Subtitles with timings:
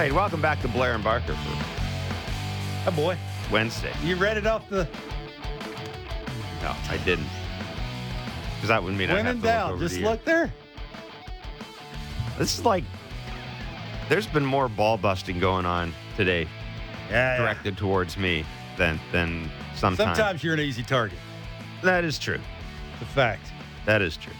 [0.00, 1.64] right, welcome back to Blair and Barker for
[2.86, 3.18] Oh boy,
[3.52, 3.92] Wednesday.
[4.02, 4.84] you read it off the.
[6.62, 7.26] No, I didn't.
[8.54, 10.04] Because that would mean I When have in to look doubt, just you.
[10.06, 10.52] look there.
[12.38, 12.84] This is like
[14.08, 16.48] there's been more ball busting going on today
[17.10, 17.36] Yeah.
[17.36, 18.46] directed towards me
[18.78, 20.16] than than sometimes.
[20.16, 21.18] Sometimes you're an easy target.
[21.82, 22.40] That is true.
[22.98, 23.52] The fact.
[23.84, 24.32] That is true.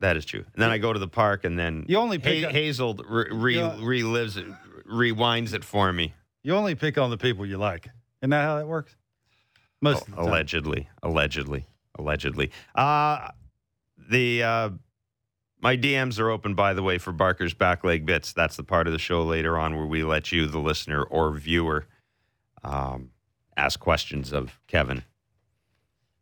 [0.00, 0.44] That is true.
[0.54, 2.94] And then I go to the park, and then You only pick Ha- up- Hazel
[3.08, 3.76] re- re- Yeah.
[3.78, 4.46] relives it,
[4.86, 6.12] rewinds it for me.
[6.42, 7.88] You only pick on the people you like.
[8.20, 8.94] Isn't that how that works?
[9.80, 10.26] Most of the time.
[10.26, 11.66] allegedly, allegedly,
[11.98, 12.50] allegedly.
[12.74, 13.30] Uh
[14.10, 14.70] the uh,
[15.60, 18.32] my DMs are open, by the way, for Barker's back leg bits.
[18.32, 21.32] That's the part of the show later on where we let you, the listener or
[21.32, 21.86] viewer,
[22.62, 23.10] um,
[23.56, 25.02] ask questions of Kevin.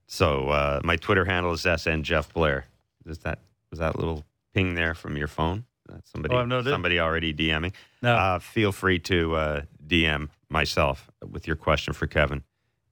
[0.06, 2.66] So uh, my Twitter handle is SN Jeff Blair.
[3.06, 3.40] Is that
[3.74, 4.22] was that little
[4.54, 5.64] ping there from your phone?
[5.88, 7.72] That's somebody Oh, no somebody already DMing.
[8.02, 8.14] No.
[8.14, 12.44] Uh, feel free to uh, DM myself with your question for Kevin,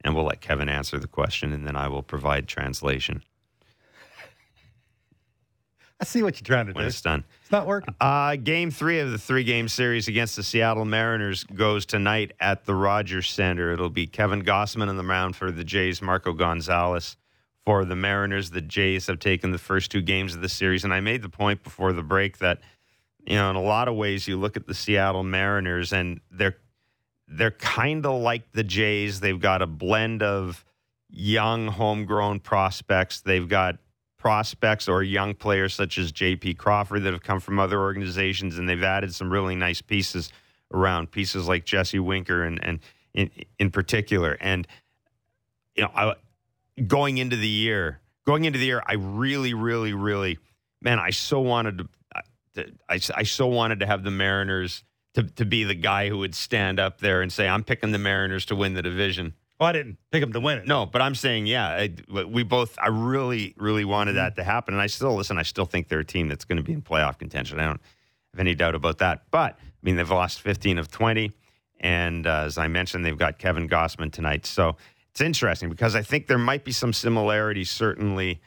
[0.03, 3.23] and we'll let Kevin answer the question, and then I will provide translation
[6.01, 6.79] I see what you're trying to do.
[6.79, 7.23] when it's done.
[7.43, 7.95] It's not working.
[8.01, 12.65] Uh, game three of the three game series against the Seattle Mariners goes tonight at
[12.65, 13.73] the Rogers Center.
[13.73, 17.17] It'll be Kevin Gausman on the mound for the Jays, Marco Gonzalez
[17.65, 18.51] for the Mariners.
[18.51, 21.29] The Jays have taken the first two games of the series, and I made the
[21.29, 22.61] point before the break that
[23.27, 26.57] you know in a lot of ways you look at the Seattle Mariners and they're
[27.29, 29.21] they're kind of like the Jays.
[29.21, 30.65] They've got a blend of
[31.09, 33.21] young homegrown prospects.
[33.21, 33.79] They've got
[34.19, 36.55] prospects or young players such as J.P.
[36.55, 40.33] Crawford that have come from other organizations, and they've added some really nice pieces
[40.73, 42.81] around pieces like Jesse Winker and and
[43.15, 44.37] in in particular.
[44.41, 44.67] And
[45.75, 46.15] you know, I,
[46.87, 50.39] going into the year, going into the year, I really, really, really,
[50.81, 51.89] man, I so wanted to.
[52.87, 54.85] I, I so wanted to have the Mariners
[55.15, 57.99] to, to be the guy who would stand up there and say, I'm picking the
[57.99, 59.35] Mariners to win the division.
[59.59, 60.67] Well, I didn't pick them to win it.
[60.67, 64.75] No, but I'm saying, yeah, I, we both, I really, really wanted that to happen.
[64.75, 66.83] And I still, listen, I still think they're a team that's going to be in
[66.83, 67.61] playoff contention.
[67.61, 67.81] I don't
[68.33, 69.23] have any doubt about that.
[69.31, 71.31] But, I mean, they've lost 15 of 20.
[71.79, 74.47] And uh, as I mentioned, they've got Kevin Gausman tonight.
[74.47, 74.77] So
[75.13, 78.41] it's interesting because I think there might be some similarities, certainly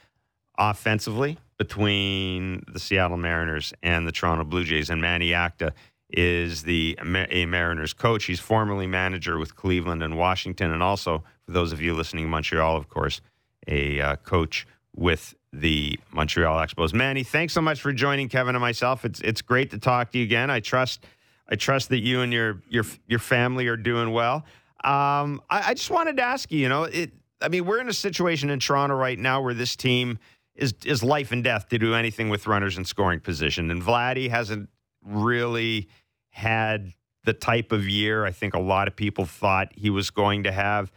[0.58, 4.90] offensively, between the Seattle Mariners and the Toronto Blue Jays.
[4.90, 5.72] And Manny Acta
[6.10, 6.98] is the
[7.30, 8.24] a Mariners coach.
[8.24, 12.30] He's formerly manager with Cleveland and Washington, and also for those of you listening in
[12.30, 13.20] Montreal, of course,
[13.68, 16.92] a uh, coach with the Montreal Expos.
[16.92, 19.04] Manny, thanks so much for joining Kevin and myself.
[19.04, 20.50] It's it's great to talk to you again.
[20.50, 21.04] I trust
[21.48, 24.44] I trust that you and your your your family are doing well.
[24.86, 27.12] Um, I, I just wanted to ask you, you know, it.
[27.42, 30.18] I mean, we're in a situation in Toronto right now where this team
[30.54, 34.30] is is life and death to do anything with runners in scoring position, and Vladdy
[34.30, 34.68] hasn't
[35.02, 35.88] really
[36.30, 36.92] had
[37.24, 40.52] the type of year I think a lot of people thought he was going to
[40.52, 40.92] have.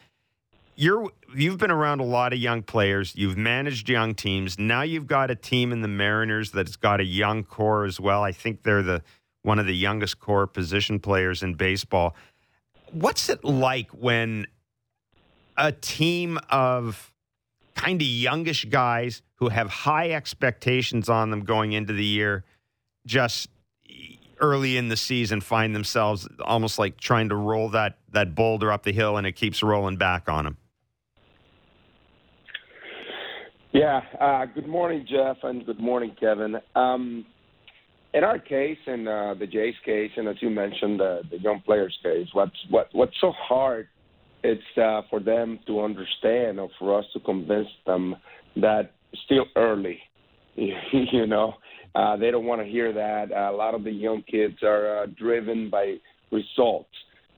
[0.76, 3.16] You're you've been around a lot of young players.
[3.16, 4.60] You've managed young teams.
[4.60, 8.24] Now you've got a team in the Mariners that's got a young core as well.
[8.24, 9.02] I think they're the
[9.42, 12.16] one of the youngest core position players in baseball.
[12.92, 14.48] What's it like when
[15.58, 17.14] a team of
[17.76, 22.44] kind of youngish guys who have high expectations on them going into the year
[23.06, 23.50] just
[24.40, 28.84] early in the season find themselves almost like trying to roll that that boulder up
[28.84, 30.58] the hill and it keeps rolling back on them.
[33.72, 34.02] Yeah.
[34.20, 36.58] Uh, good morning, Jeff, and good morning, Kevin.
[36.76, 37.26] Um,
[38.14, 41.62] in our case, in uh, the Jays case, and as you mentioned, uh, the young
[41.62, 43.88] players case, what's what what's so hard?
[44.44, 48.16] It's uh, for them to understand, or for us to convince them
[48.56, 48.94] that
[49.26, 50.00] still early.
[50.56, 51.54] you know,
[51.96, 53.32] uh, they don't want to hear that.
[53.32, 55.96] Uh, a lot of the young kids are uh, driven by
[56.32, 56.90] results,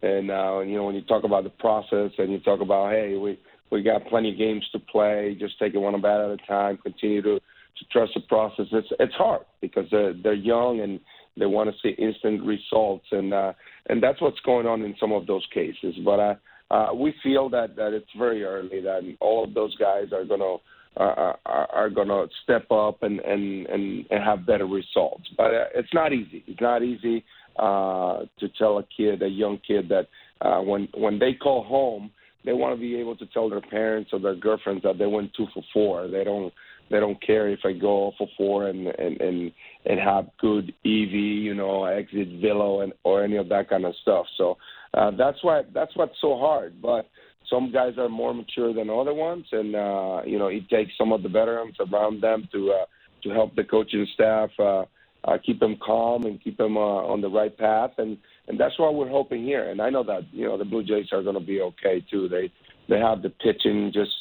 [0.01, 3.17] and uh, you know, when you talk about the process and you talk about, hey,
[3.17, 3.37] we
[3.71, 5.35] we got plenty of games to play.
[5.39, 6.77] Just take it one bat at a time.
[6.77, 7.39] Continue to,
[7.77, 8.65] to trust the process.
[8.71, 10.99] It's it's hard because they're they're young and
[11.37, 13.53] they want to see instant results, and uh,
[13.87, 15.95] and that's what's going on in some of those cases.
[16.03, 16.35] But uh,
[16.71, 20.55] uh, we feel that that it's very early that all of those guys are gonna
[20.97, 25.23] uh, are, are gonna step up and and and, and have better results.
[25.37, 26.43] But uh, it's not easy.
[26.47, 27.23] It's not easy
[27.57, 30.07] uh, to tell a kid, a young kid, that
[30.41, 32.11] uh, when when they call home
[32.43, 35.31] they want to be able to tell their parents or their girlfriends that they went
[35.35, 36.07] two for four.
[36.07, 36.51] They don't
[36.91, 39.51] they don't care if I go for four and and and
[39.85, 43.93] and have good EV, you know, exit velo and or any of that kind of
[44.01, 44.25] stuff.
[44.37, 44.57] So
[44.93, 46.81] uh, that's why that's what's so hard.
[46.81, 47.09] But
[47.49, 51.11] some guys are more mature than other ones, and uh, you know, it takes some
[51.11, 52.85] of the veterans around them to uh,
[53.23, 54.49] to help the coaching staff.
[54.59, 54.85] Uh,
[55.23, 58.17] uh, keep them calm and keep them uh, on the right path, and
[58.47, 59.69] and that's what we're hoping here.
[59.69, 62.27] And I know that you know the Blue Jays are going to be okay too.
[62.27, 62.51] They
[62.89, 64.11] they have the pitching just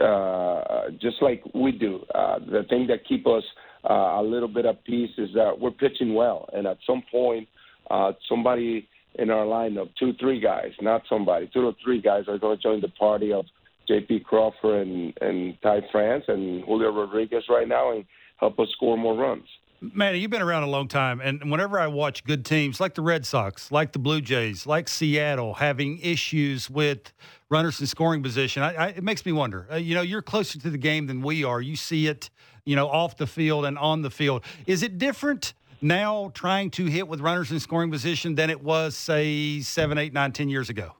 [0.00, 2.00] uh, just like we do.
[2.14, 3.42] Uh, the thing that keep us
[3.88, 7.48] uh, a little bit at peace is that we're pitching well, and at some point,
[7.90, 12.38] uh, somebody in our lineup, two, three guys, not somebody, two or three guys are
[12.38, 13.44] going to join the party of
[13.88, 14.20] J.P.
[14.20, 18.04] Crawford and and Ty France and Julio Rodriguez right now, and
[18.38, 19.46] help us score more runs.
[19.82, 23.02] Manny, you've been around a long time, and whenever I watch good teams like the
[23.02, 27.12] Red Sox, like the Blue Jays, like Seattle, having issues with
[27.50, 29.66] runners in scoring position, I, I, it makes me wonder.
[29.72, 31.60] Uh, you know, you're closer to the game than we are.
[31.60, 32.30] You see it,
[32.64, 34.44] you know, off the field and on the field.
[34.68, 38.94] Is it different now trying to hit with runners in scoring position than it was,
[38.96, 40.92] say, seven, eight, nine, ten years ago?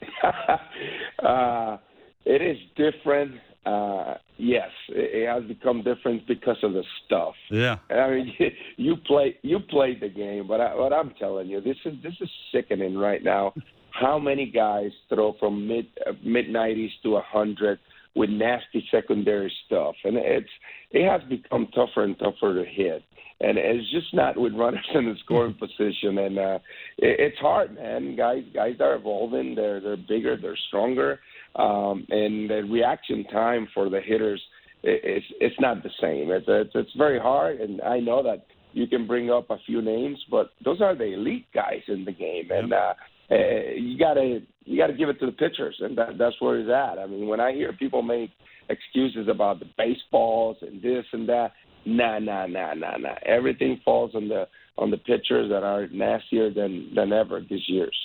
[1.22, 1.76] uh,
[2.24, 3.34] it is different
[3.66, 7.34] uh, yes, it, has become different because of the stuff.
[7.50, 8.34] Yeah, I mean,
[8.76, 12.14] you play you played the game, but I, what I'm telling you, this is this
[12.20, 13.54] is sickening right now.
[13.90, 17.78] How many guys throw from mid uh, mid 90s to a hundred
[18.14, 20.50] with nasty secondary stuff, and it's
[20.90, 23.02] it has become tougher and tougher to hit.
[23.40, 26.58] And it's just not with runners in the scoring position, and uh,
[26.98, 28.14] it, it's hard, man.
[28.14, 29.54] Guys, guys are evolving.
[29.54, 30.36] They're they're bigger.
[30.36, 31.20] They're stronger
[31.56, 34.40] um, and the reaction time for the hitters
[34.82, 36.30] is it's not the same.
[36.30, 39.80] It's, it's it's very hard, and I know that you can bring up a few
[39.80, 42.94] names, but those are the elite guys in the game, and uh,
[43.30, 43.34] uh,
[43.76, 46.98] you gotta you gotta give it to the pitchers, and that, that's where it's at.
[46.98, 48.30] I mean, when I hear people make
[48.68, 51.52] excuses about the baseballs and this and that,
[51.84, 53.14] nah, nah, nah, nah, nah.
[53.24, 54.46] Everything falls on the
[54.76, 57.96] on the pitchers that are nastier than than ever these years.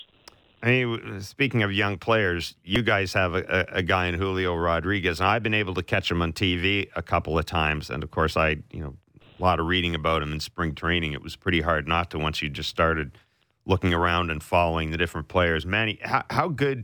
[0.61, 5.21] I mean, speaking of young players, you guys have a, a, guy in Julio Rodriguez,
[5.21, 7.89] and I've been able to catch him on TV a couple of times.
[7.89, 8.95] And of course, I, you know,
[9.39, 11.13] a lot of reading about him in spring training.
[11.13, 13.17] It was pretty hard not to once you just started
[13.65, 15.65] looking around and following the different players.
[15.65, 16.83] Manny, how, how good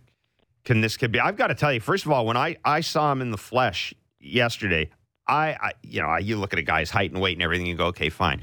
[0.64, 1.20] can this kid be?
[1.20, 3.38] I've got to tell you, first of all, when I, I saw him in the
[3.38, 4.90] flesh yesterday,
[5.28, 7.76] I, I you know, you look at a guy's height and weight and everything, you
[7.76, 8.42] go, okay, fine.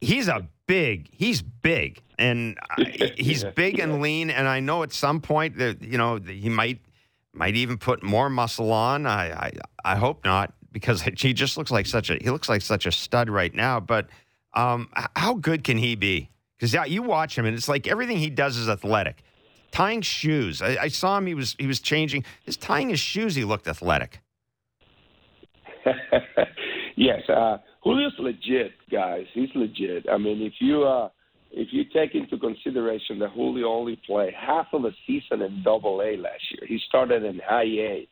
[0.00, 1.08] He's a big.
[1.12, 2.58] He's big, and
[3.16, 4.30] he's big and lean.
[4.30, 6.80] And I know at some point that you know he might
[7.32, 9.06] might even put more muscle on.
[9.06, 9.52] I I,
[9.84, 12.92] I hope not because he just looks like such a he looks like such a
[12.92, 13.80] stud right now.
[13.80, 14.08] But
[14.54, 16.30] um, how good can he be?
[16.56, 19.22] Because yeah, you watch him and it's like everything he does is athletic.
[19.72, 21.26] Tying shoes, I, I saw him.
[21.26, 22.24] He was he was changing.
[22.44, 23.34] His tying his shoes.
[23.34, 24.20] He looked athletic.
[26.96, 29.26] yes, uh, Julio's legit, guys.
[29.32, 30.06] He's legit.
[30.10, 31.08] I mean, if you uh,
[31.52, 36.02] if you take into consideration that Julio only played half of a season in Double
[36.02, 38.08] A last year, he started in High A,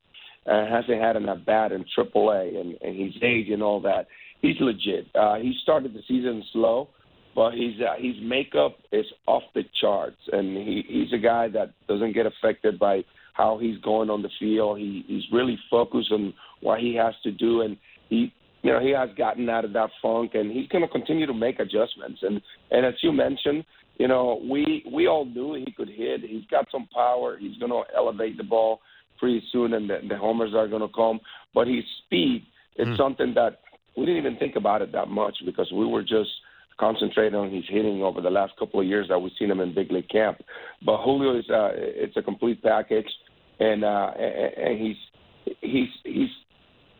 [0.47, 3.81] uh, hasn't had an at bat in Triple A, and, and his age and all
[3.81, 4.06] that.
[4.43, 5.09] He's legit.
[5.12, 6.91] Uh, he started the season slow,
[7.35, 11.73] but his uh, his makeup is off the charts, and he, he's a guy that
[11.88, 14.79] doesn't get affected by how he's going on the field.
[14.79, 17.77] He he's really focused on what he has to do, and
[18.09, 18.32] he
[18.64, 21.34] you know, he has gotten out of that funk, and he's going to continue to
[21.34, 22.20] make adjustments.
[22.22, 22.40] And
[22.70, 23.64] and as you mentioned,
[23.99, 26.22] you know, we we all knew he could hit.
[26.22, 27.37] He's got some power.
[27.38, 28.81] He's going to elevate the ball
[29.19, 31.20] pretty soon, and the, the homers are going to come.
[31.55, 32.46] But his speed
[32.76, 32.96] is mm.
[32.96, 33.60] something that
[33.98, 36.31] we didn't even think about it that much because we were just
[36.81, 39.74] concentrating on his hitting over the last couple of years that we've seen him in
[39.74, 40.39] big league camp.
[40.84, 43.10] But Julio is uh, it's a complete package,
[43.60, 44.96] and uh, and he's
[45.60, 46.31] he's he's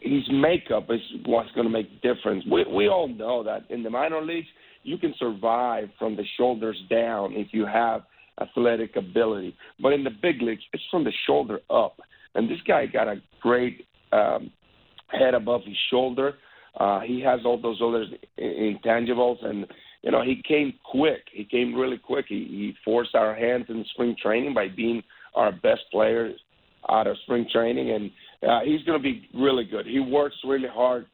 [0.04, 2.44] his makeup is what's going to make difference.
[2.50, 4.46] We we all know that in the minor leagues
[4.82, 8.02] you can survive from the shoulders down if you have
[8.40, 12.00] athletic ability, but in the big leagues it's from the shoulder up.
[12.34, 14.50] And this guy got a great um,
[15.08, 16.34] head above his shoulder.
[16.78, 18.04] Uh, he has all those other
[18.38, 19.66] intangibles, and
[20.02, 21.23] you know he came quick.
[21.32, 22.26] He came really quick.
[22.28, 25.02] He, he forced our hands in spring training by being
[25.34, 26.32] our best player
[26.90, 28.11] out of spring training, and
[28.48, 29.86] uh, he's going to be really good.
[29.86, 31.06] He works really hard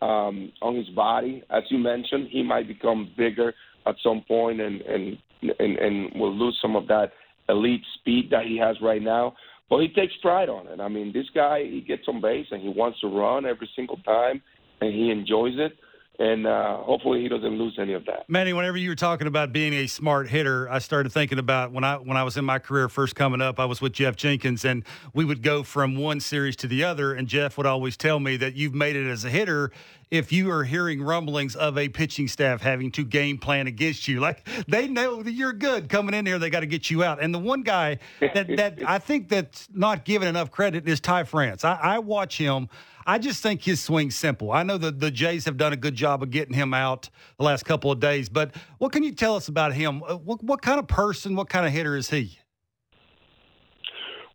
[0.00, 2.28] um, on his body, as you mentioned.
[2.30, 3.54] He might become bigger
[3.86, 7.12] at some point, and and and, and will lose some of that
[7.48, 9.34] elite speed that he has right now.
[9.70, 10.80] But he takes pride on it.
[10.80, 13.98] I mean, this guy he gets on base and he wants to run every single
[13.98, 14.42] time,
[14.80, 15.72] and he enjoys it
[16.18, 18.28] and uh, hopefully he doesn't lose any of that.
[18.28, 21.84] Manny, whenever you were talking about being a smart hitter, I started thinking about when
[21.84, 23.60] I when I was in my career first coming up.
[23.60, 24.84] I was with Jeff Jenkins, and
[25.14, 28.36] we would go from one series to the other, and Jeff would always tell me
[28.38, 29.70] that you've made it as a hitter.
[30.10, 34.20] if you are hearing rumblings of a pitching staff having to game plan against you.
[34.20, 37.22] Like they know that you're good coming in here, they got to get you out.
[37.22, 41.24] And the one guy that, that I think that's not given enough credit is Ty
[41.24, 41.64] France.
[41.64, 42.68] I, I watch him.
[43.08, 44.52] I just think his swing's simple.
[44.52, 47.44] I know that the Jays have done a good job of getting him out the
[47.44, 50.02] last couple of days, but what can you tell us about him?
[50.06, 52.38] Uh, what, what kind of person, what kind of hitter is he?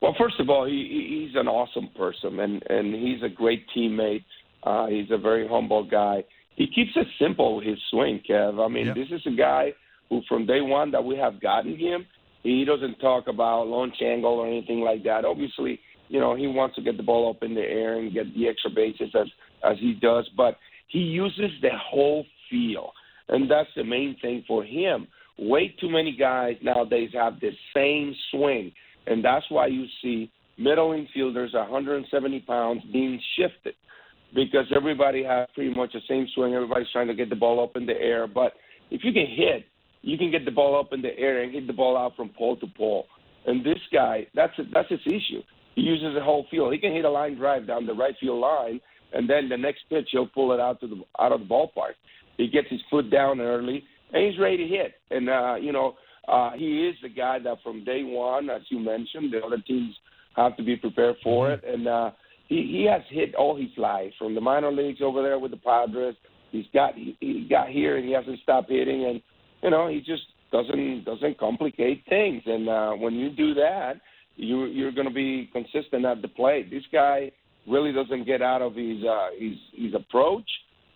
[0.02, 4.26] Well, first of all, he, he's an awesome person, and and he's a great teammate.
[4.64, 6.24] Uh, he's a very humble guy.
[6.56, 8.60] He keeps it simple his swing, Kev.
[8.60, 9.74] I mean, this is a guy
[10.10, 12.08] who, from day one that we have gotten him,
[12.42, 15.26] he doesn't talk about launch angle or anything like that.
[15.26, 15.80] Obviously,
[16.14, 18.48] you know, he wants to get the ball up in the air and get the
[18.48, 19.26] extra bases as
[19.64, 22.92] as he does, but he uses the whole feel,
[23.30, 25.08] and that's the main thing for him.
[25.40, 28.72] Way too many guys nowadays have the same swing,
[29.08, 33.74] and that's why you see middle infielders 170 pounds being shifted
[34.36, 36.54] because everybody has pretty much the same swing.
[36.54, 38.28] Everybody's trying to get the ball up in the air.
[38.28, 38.54] But
[38.92, 39.66] if you can hit,
[40.04, 42.30] you can get the ball up in the air and hit the ball out from
[42.30, 43.08] pole to pole.
[43.48, 45.42] And this guy, that's that's his issue.
[45.76, 46.74] He uses the whole field.
[46.74, 48.80] He can hit a line drive down the right field line,
[49.14, 51.94] and then the next pitch he'll pull it out to the out of the ballpark.
[52.38, 54.96] He gets his foot down early, and he's ready to hit.
[55.12, 55.96] And uh, you know,
[56.28, 59.96] uh, he is the guy that from day one, as you mentioned, the other teams
[60.36, 61.64] have to be prepared for it.
[61.64, 62.12] And uh,
[62.48, 65.58] he he has hit all his life from the minor leagues over there with the
[65.58, 66.16] Padres.
[66.52, 69.22] He's got he, he got here and he hasn't stopped hitting, and
[69.64, 72.44] you know he just doesn't doesn't complicate things.
[72.46, 73.96] And uh, when you do that,
[74.36, 76.70] you you're going to be consistent at the plate.
[76.70, 77.32] This guy
[77.68, 80.50] really doesn't get out of his uh, his his approach,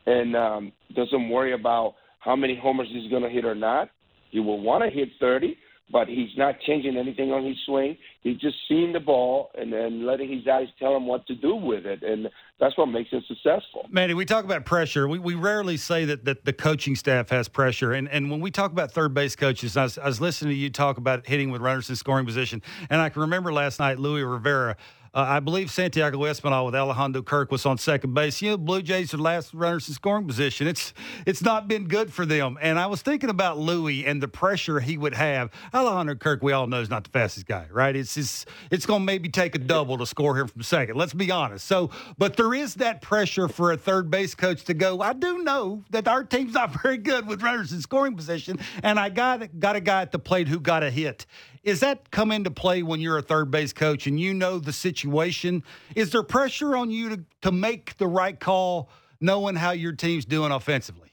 [0.06, 3.90] and um, doesn't worry about how many homers he's going to hit or not.
[4.32, 5.56] He will want to hit 30,
[5.92, 7.98] but he's not changing anything on his swing.
[8.22, 11.56] He's just seeing the ball and then letting his eyes tell him what to do
[11.56, 12.30] with it, and
[12.60, 13.86] that's what makes him successful.
[13.90, 15.08] Manny, we talk about pressure.
[15.08, 18.52] We, we rarely say that, that the coaching staff has pressure, and and when we
[18.52, 21.52] talk about third base coaches, I was, I was listening to you talk about hitting
[21.52, 24.76] with runners in scoring position, and I can remember last night Luis Rivera
[25.14, 28.42] uh, I believe Santiago Espinal with Alejandro Kirk was on second base.
[28.42, 30.68] You know, Blue Jays are last runners in scoring position.
[30.68, 30.94] It's
[31.26, 32.58] it's not been good for them.
[32.62, 35.52] And I was thinking about Luis and the pressure he would have.
[35.74, 37.96] Alejandro Kirk, we all know, is not the fastest guy, right?
[37.96, 40.96] It's it's, it's going to maybe take a double to score him from second.
[40.96, 41.66] Let's be honest.
[41.66, 45.02] So, but there is that pressure for a third base coach to go.
[45.02, 49.00] I do know that our team's not very good with runners in scoring position, and
[49.00, 51.26] I got got a guy at the plate who got a hit.
[51.64, 54.74] Is that come into play when you're a third base coach and you know the
[54.74, 55.64] situation?
[55.96, 60.26] Is there pressure on you to, to make the right call knowing how your team's
[60.26, 61.12] doing offensively?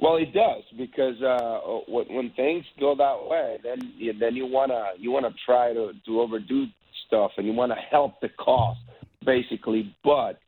[0.00, 4.92] Well, it does because uh, when things go that way, then you, then you wanna
[4.98, 6.66] you wanna try to to overdo
[7.06, 8.78] stuff and you wanna help the cause
[9.24, 9.94] basically.
[10.02, 10.38] But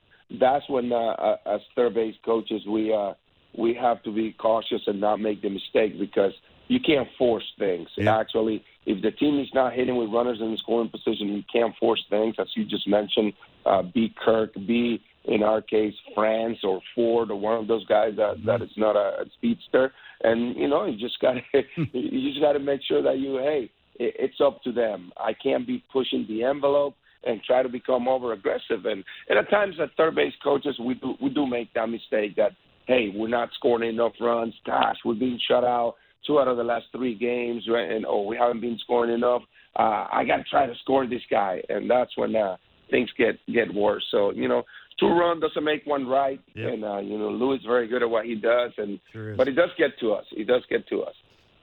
[0.40, 3.12] that's when, uh, uh as third base coaches, we uh,
[3.56, 6.32] we have to be cautious and not make the mistake because
[6.72, 7.88] you can't force things.
[7.96, 8.18] Yeah.
[8.18, 11.74] Actually, if the team is not hitting with runners in the scoring position, you can't
[11.76, 12.34] force things.
[12.38, 13.34] As you just mentioned,
[13.66, 18.14] uh, be Kirk, be in our case France or Ford or one of those guys
[18.16, 19.92] that that is not a, a speedster.
[20.24, 21.40] And you know, you just got to
[21.92, 25.12] you just got to make sure that you hey, it, it's up to them.
[25.18, 28.86] I can't be pushing the envelope and try to become over aggressive.
[28.86, 32.36] And and at times, at third base coaches, we do we do make that mistake
[32.36, 32.52] that
[32.86, 34.54] hey, we're not scoring enough runs.
[34.66, 37.90] Gosh, we're being shut out two out of the last three games, right?
[37.90, 39.42] And oh, we haven't been scoring enough.
[39.76, 42.56] Uh, I got to try to score this guy, and that's when uh,
[42.90, 44.04] things get get worse.
[44.10, 44.62] So you know,
[44.98, 46.74] two run doesn't make one right, yep.
[46.74, 49.46] and uh, you know, Luis is very good at what he does, and sure but
[49.46, 50.24] he does get to us.
[50.30, 51.14] He does get to us.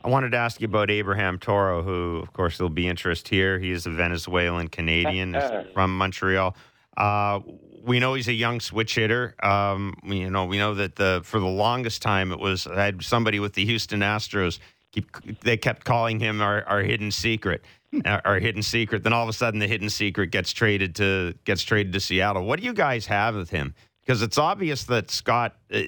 [0.03, 3.59] I wanted to ask you about Abraham Toro, who, of course, there'll be interest here.
[3.59, 5.35] He is a Venezuelan Canadian
[5.73, 6.55] from Montreal.
[6.99, 7.39] Uh,
[7.83, 9.35] we know he's a young switch hitter.
[9.41, 13.03] Um, you know, we know that the for the longest time it was I had
[13.03, 14.59] somebody with the Houston Astros.
[14.91, 17.63] Keep, they kept calling him our, our hidden secret,
[18.05, 19.03] our, our hidden secret.
[19.03, 22.45] Then all of a sudden, the hidden secret gets traded to gets traded to Seattle.
[22.45, 23.75] What do you guys have with him?
[24.01, 25.55] Because it's obvious that Scott.
[25.71, 25.81] Uh,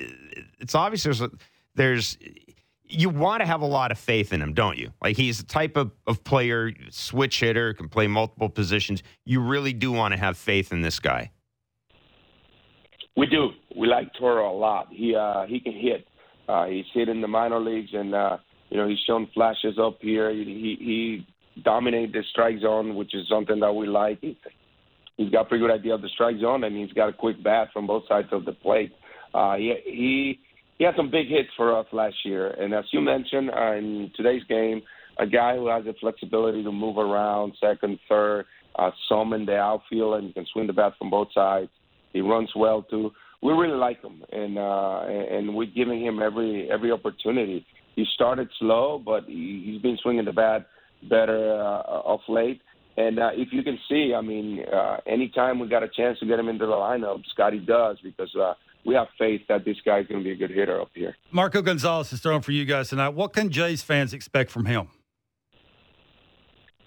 [0.60, 1.22] it's obvious there's
[1.76, 2.18] there's
[2.92, 4.92] you want to have a lot of faith in him, don't you?
[5.02, 9.02] Like he's the type of, of player, switch hitter, can play multiple positions.
[9.26, 11.32] You really do want to have faith in this guy.
[13.16, 13.50] We do.
[13.76, 14.88] We like Toro a lot.
[14.92, 16.08] He uh, he can hit.
[16.48, 18.38] Uh, he's hit in the minor leagues, and uh,
[18.70, 20.32] you know he's shown flashes up here.
[20.32, 24.20] He he, he dominated the strike zone, which is something that we like.
[24.22, 24.38] He,
[25.18, 27.42] he's got a pretty good idea of the strike zone, and he's got a quick
[27.44, 28.94] bat from both sides of the plate.
[29.34, 30.40] Uh, he he
[30.82, 34.10] he had some big hits for us last year, and as you mentioned uh, in
[34.16, 34.82] today's game,
[35.20, 38.46] a guy who has the flexibility to move around second, third,
[38.80, 41.70] uh, some in the outfield, and can swing the bat from both sides.
[42.14, 43.12] He runs well too.
[43.44, 47.64] we really like him, and uh, and we're giving him every every opportunity.
[47.96, 50.66] He started slow, but he, he's been swinging the bat
[51.08, 52.60] better uh, of late.
[52.98, 56.26] And uh, if you can see, I mean, uh, anytime we got a chance to
[56.26, 58.54] get him into the lineup, Scotty does because uh,
[58.86, 61.16] we have faith that this guy's going to be a good hitter up here.
[61.32, 63.10] Marco Gonzalez is throwing for you guys tonight.
[63.10, 64.88] What can Jays fans expect from him?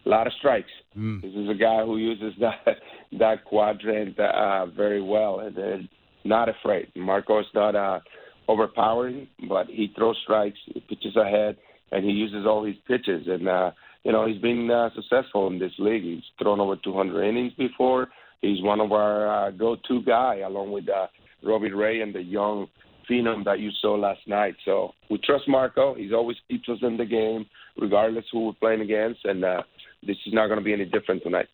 [0.07, 0.71] A lot of strikes.
[0.97, 1.23] Mm.
[1.23, 2.77] This is a guy who uses that
[3.19, 5.89] that quadrant uh, very well, and
[6.25, 6.89] not afraid.
[6.97, 8.01] Marco is not uh,
[8.49, 11.57] overpowering, but he throws strikes, he pitches ahead,
[11.93, 13.27] and he uses all his pitches.
[13.27, 13.71] And uh,
[14.03, 16.03] you know he's been uh, successful in this league.
[16.03, 18.09] He's thrown over 200 innings before.
[18.43, 21.07] He's one of our uh, go-to guy, along with uh,
[21.45, 22.67] Robbie Ray and the young
[23.09, 24.57] phenom that you saw last night.
[24.65, 25.95] So we trust Marco.
[25.95, 27.47] He's always keeps us in the game,
[27.79, 29.63] regardless who we're playing against, and uh,
[30.07, 31.49] this is not going to be any different tonight.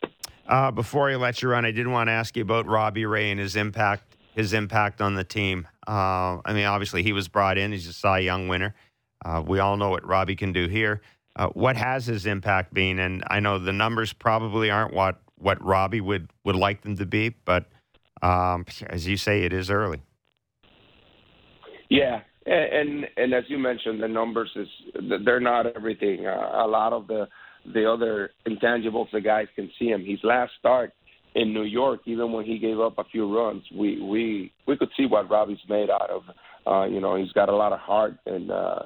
[0.47, 3.31] Uh, before I let you run, I did want to ask you about Robbie Ray
[3.31, 4.17] and his impact.
[4.33, 5.67] His impact on the team.
[5.85, 7.73] Uh, I mean, obviously he was brought in.
[7.73, 8.73] He's a Cy Young winner.
[9.25, 11.01] Uh, we all know what Robbie can do here.
[11.35, 12.99] Uh, what has his impact been?
[12.99, 17.05] And I know the numbers probably aren't what what Robbie would would like them to
[17.05, 17.65] be, but
[18.21, 20.01] um, as you say, it is early.
[21.89, 24.67] Yeah, and, and as you mentioned, the numbers is
[25.25, 26.25] they're not everything.
[26.25, 27.27] Uh, a lot of the
[27.73, 30.03] the other intangibles the guys can see him.
[30.03, 30.93] His last start
[31.35, 34.89] in New York, even when he gave up a few runs, we we we could
[34.97, 36.23] see what Robbie's made out of.
[36.65, 38.79] Uh, you know, he's got a lot of heart and uh,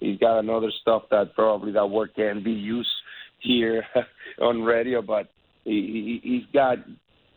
[0.00, 2.90] he's got another stuff that probably that word can be used
[3.40, 3.84] here
[4.40, 5.30] on radio, but
[5.64, 6.78] he, he he's got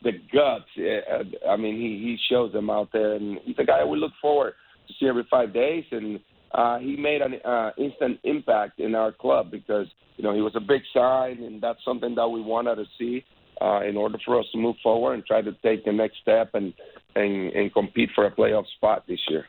[0.06, 0.70] the guts.
[0.78, 4.14] Uh, I mean, he he shows them out there, and he's a guy we look
[4.22, 4.54] forward
[4.88, 5.84] to see every five days.
[5.92, 6.20] And
[6.54, 10.56] uh, he made an uh, instant impact in our club because you know he was
[10.56, 13.26] a big sign, and that's something that we wanted to see
[13.62, 16.52] uh, in order for us to move forward and try to take the next step
[16.54, 16.74] and
[17.16, 19.46] and, and compete for a playoff spot this year.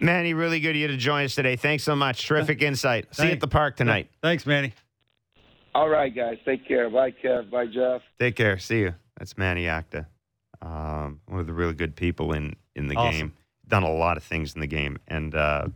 [0.00, 1.56] Manny, really good of you to join us today.
[1.56, 2.26] Thanks so much.
[2.26, 3.14] Terrific insight.
[3.14, 4.10] See you at the park tonight.
[4.22, 4.72] Thanks, Manny.
[5.74, 6.38] All right, guys.
[6.44, 6.88] Take care.
[6.88, 7.50] Bye, Kev.
[7.50, 8.00] Bye, Jeff.
[8.18, 8.58] Take care.
[8.58, 8.94] See you.
[9.18, 10.06] That's Manny Acta,
[10.62, 13.18] um, one of the really good people in in the Awesome.
[13.18, 13.32] game.
[13.66, 15.68] Done a lot of things in the game, and uh,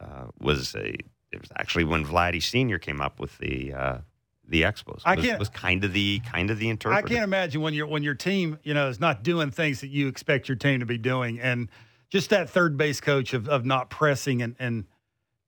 [0.00, 0.94] uh, was a.
[1.32, 3.98] It was actually when Vladdy Senior came up with the uh,
[4.48, 5.02] the Expos.
[5.04, 7.06] I was, can't- was kind of the kind of the interpreter.
[7.06, 9.88] I can't imagine when your when your team, you know, is not doing things that
[9.88, 11.68] you expect your team to be doing, and
[12.10, 14.84] just that third base coach of, of not pressing and, and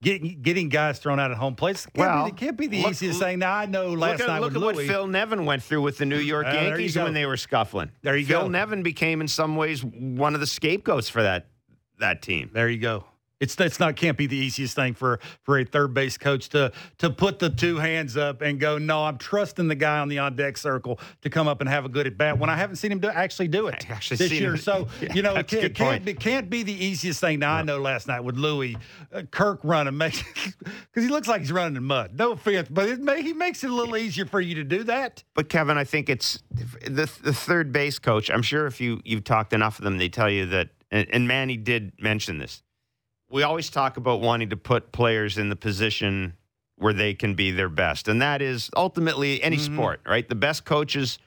[0.04, 1.86] getting getting guys thrown out at home plates.
[1.86, 3.40] Can't Well, be, the- can't be the look- easiest thing.
[3.40, 5.98] Now I know last look at, night look at what Phil Nevin went through with
[5.98, 7.90] the New York Uh, Yankees when they were scuffling.
[8.02, 8.44] There you Phil go.
[8.44, 11.48] Phil Nevin became, in some ways, one of the scapegoats for that
[11.98, 12.50] that team.
[12.52, 13.04] There you go.
[13.40, 16.70] It's it's not can't be the easiest thing for for a third base coach to
[16.98, 18.78] to put the two hands up and go.
[18.78, 21.84] No, I'm trusting the guy on the on deck circle to come up and have
[21.84, 24.18] a good at bat when I haven't seen him do, actually do it I actually
[24.18, 24.52] this year.
[24.52, 27.20] him- So Yeah, you know it that's can't, good can't be can't be the easiest
[27.20, 27.40] thing.
[27.40, 28.76] Now I know last night with Luis
[29.12, 30.22] uh, Kirk running because
[30.94, 32.16] he looks like he's running in mud.
[32.16, 34.84] No offense, but it may, he makes it a little easier for you to do
[34.84, 35.24] that.
[35.34, 38.30] But Kevin, I think it's the the third base coach.
[38.30, 40.68] I'm sure if you you've talked enough of them, they tell you that.
[40.90, 42.62] And, and Manny did mention this.
[43.34, 46.34] We always talk about wanting to put players in the position
[46.76, 49.74] where they can be their best, and that is ultimately any Mhm.
[49.74, 50.28] sport, right?
[50.28, 51.18] The best coaches,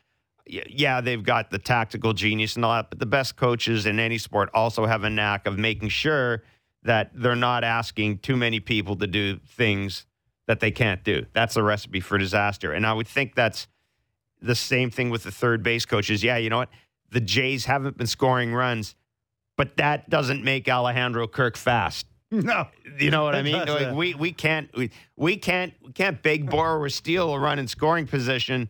[0.46, 4.18] yeah, they've got the tactical genius and all that, but the best coaches in any
[4.18, 6.46] sport also have a knack of making sure
[6.82, 10.06] that they're not asking too many people to do things
[10.46, 11.26] that they can't do.
[11.34, 12.72] That's a recipe for disaster.
[12.72, 13.68] And I would think that's
[14.42, 16.24] the same thing with the third base coaches.
[16.24, 16.70] Yeah, you know what?
[17.10, 18.96] The Jays haven't been scoring runs,
[19.58, 22.06] but that doesn't make Alejandro Kirk fast.
[22.32, 22.68] No,
[23.00, 23.56] You know what I mean?
[23.66, 27.58] Like we we can't we, we can't we can't beg, borrow, or steal a run
[27.58, 28.70] in scoring position,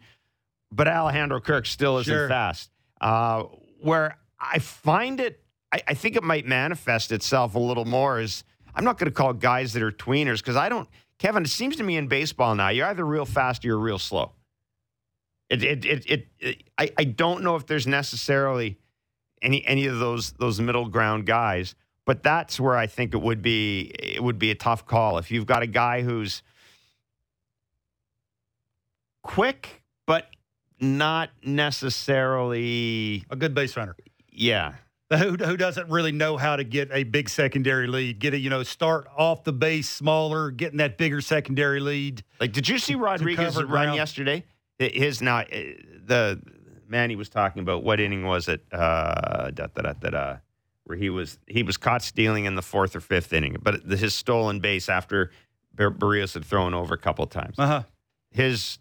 [0.72, 2.28] but Alejandro Kirk still isn't Sure.
[2.30, 2.70] fast.
[3.02, 3.44] Uh,
[3.82, 8.44] where I find it, I, I think it might manifest itself a little more is
[8.76, 10.88] I'm not going to call guys that are tweeners because I don't.
[11.18, 13.98] Kevin, it seems to me in baseball now, you're either real fast or you're real
[13.98, 14.34] slow.
[15.50, 18.78] It it it, it, it I, I don't know if there's necessarily
[19.42, 21.76] any any of those those middle ground guys.
[22.06, 25.30] But that's where I think it would be it would be a tough call if
[25.30, 26.42] you've got a guy who's
[29.24, 30.28] quick but
[30.80, 33.96] not necessarily a good base runner.
[34.32, 34.76] yeah.
[35.10, 38.50] who, who doesn't really know how to get a big secondary lead, get a, you
[38.50, 42.24] know, start off the base smaller, getting that bigger secondary lead.
[42.40, 44.44] Like did you see Rodriguez run yesterday?
[44.80, 45.74] His now eh,
[46.06, 46.42] the
[46.88, 48.62] man he was talking about what inning was it?
[48.72, 50.38] Uh da, da, da, da, da,
[50.86, 54.14] where he was he was caught stealing in the fourth or fifth inning, but his
[54.14, 55.32] stolen base after
[55.74, 57.56] Bar- Barrios had thrown over a couple of times.
[57.58, 57.84] Uh huh.
[58.32, 58.80] his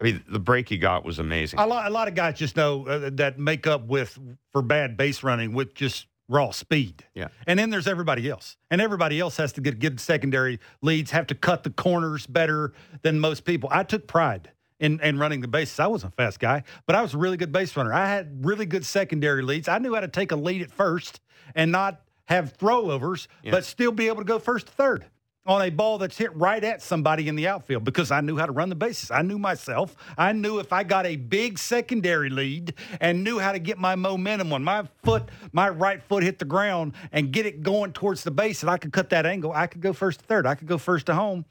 [0.00, 1.58] I mean, the break he got was amazing.
[1.58, 4.18] A lot, a lot of guys just know uh, that make up with
[4.52, 7.04] for bad base running with just raw speed.
[7.14, 7.28] Yeah.
[7.46, 8.56] And then there's everybody else.
[8.70, 12.72] And everybody else has to get good secondary leads, have to cut the corners better
[13.02, 13.68] than most people.
[13.72, 15.80] I took pride in, in running the bases.
[15.80, 17.92] I wasn't a fast guy, but I was a really good base runner.
[17.92, 19.68] I had really good secondary leads.
[19.68, 21.20] I knew how to take a lead at first
[21.54, 23.52] and not have throwovers, Yeah.
[23.52, 25.06] but still be able to go first to third
[25.46, 28.46] on a ball that's hit right at somebody in the outfield because I knew how
[28.46, 29.12] to run the bases.
[29.12, 29.94] I knew myself.
[30.18, 33.94] I knew if I got a big secondary lead and knew how to get my
[33.94, 38.24] momentum when my foot, my right foot hit the ground and get it going towards
[38.24, 40.46] the base and I could cut that angle, I could go first to third.
[40.46, 41.44] I could go first to home.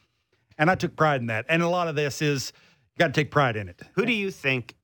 [0.58, 1.46] And I took pride in that.
[1.50, 2.54] And a lot of this is
[2.98, 3.82] got to take pride in it.
[3.94, 4.76] Who do you think?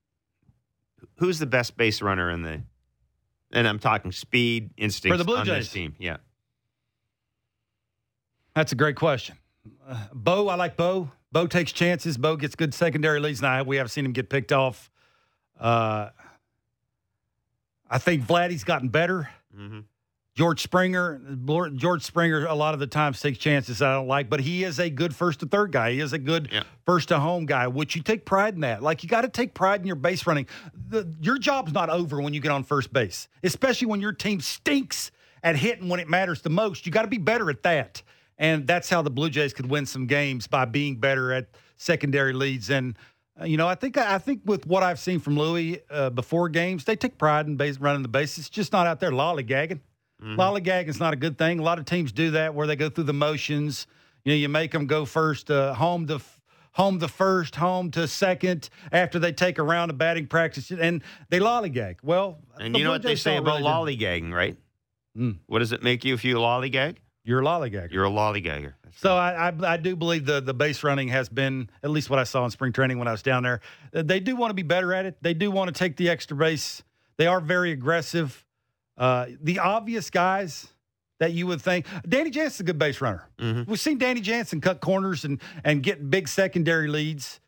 [1.15, 2.62] Who's the best base runner in the?
[3.54, 5.69] And I'm talking speed, instinct For the Blue Jays.
[5.69, 5.95] team.
[6.00, 6.17] Yeah.
[8.56, 9.38] That's a great question.
[9.88, 11.12] Uh, Bo, I like Bo.
[11.32, 12.17] Bo takes chances.
[12.17, 13.41] Bo gets good secondary leads.
[13.41, 14.89] Now we have seen him get picked off.
[15.60, 16.10] Uh,
[17.89, 19.30] I think Vladdy's gotten better.
[19.56, 19.80] hmm
[20.41, 21.21] George Springer,
[21.75, 24.80] George Springer, a lot of the times takes chances I don't like, but he is
[24.80, 25.91] a good first to third guy.
[25.91, 26.63] He is a good Yeah.
[26.84, 28.82] first to home guy, which you take pride in that.
[28.82, 30.47] Like you got to take pride in your base running.
[30.89, 34.41] The, your job's not over when you get on first base, especially when your team
[34.41, 35.12] stinks
[35.43, 36.88] at hitting when it matters the most.
[36.88, 38.01] You got to be better at that,
[38.39, 42.34] and that's how the Blue Jays could win some games by being better at secondary
[42.34, 42.71] leads.
[42.71, 42.97] And
[43.39, 46.49] uh, you know, I think I think with what I've seen from Luis uh, before
[46.49, 49.82] games, they take pride in base running the bases, just not out there lollygagging.
[50.21, 51.60] Lollygagging is not a good thing.
[51.60, 53.88] A lot of teams do that where they go through the motions.
[54.23, 56.41] You know, you make them go first, uh, home to f-
[56.73, 61.03] home to first, home to second after they take a round of batting practice, and
[61.29, 61.97] they lollygag.
[62.03, 64.57] Well, And you know Blue what they say about really lollygagging, right?
[65.17, 65.39] Mm.
[65.47, 66.97] What does it make you if you lollygag?
[67.23, 67.91] You're a lollygagger.
[67.91, 68.73] You're a lollygagger.
[68.84, 72.10] That's So I, I I do believe the the base running has been at least
[72.10, 73.62] what I saw in spring training when I was down there.
[73.91, 75.17] They do want to be better at it.
[75.21, 76.84] They do want to take the extra base.
[77.17, 78.45] They are very aggressive.
[78.97, 80.67] Uh, the obvious guys
[81.19, 83.23] that you would think Danny Jansen's a good base runner.
[83.39, 83.67] Mhm.
[83.67, 87.39] We've seen Danny Jansen cut corners and and get big secondary leads.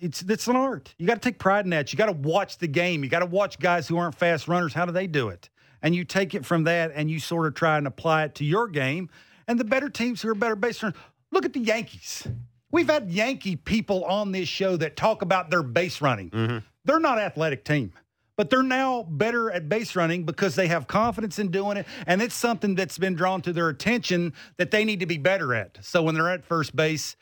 [0.00, 0.94] It's it's an art.
[0.98, 1.92] You got to take pride in that.
[1.92, 3.04] You got to watch the game.
[3.04, 4.72] You got to watch guys who aren't fast runners.
[4.74, 5.48] How do they do it?
[5.80, 8.44] And you take it from that and you sort of try and apply it to
[8.44, 9.10] your game.
[9.48, 10.98] And the better teams who are better base runners.
[11.30, 12.26] Look at the Yankees.
[12.70, 16.62] We've had Yankee people on this show that talk about their base running.
[16.84, 17.92] They're not athletic team,
[18.36, 21.86] but they're now better at base running because they have confidence in doing it.
[22.06, 25.54] And it's something that's been drawn to their attention that they need to be better
[25.54, 25.78] at.
[25.82, 27.16] So when they're at first base,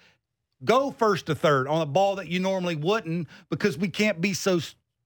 [0.64, 4.35] go first to third on a ball that you normally wouldn't because we can't be
[4.35, 4.61] so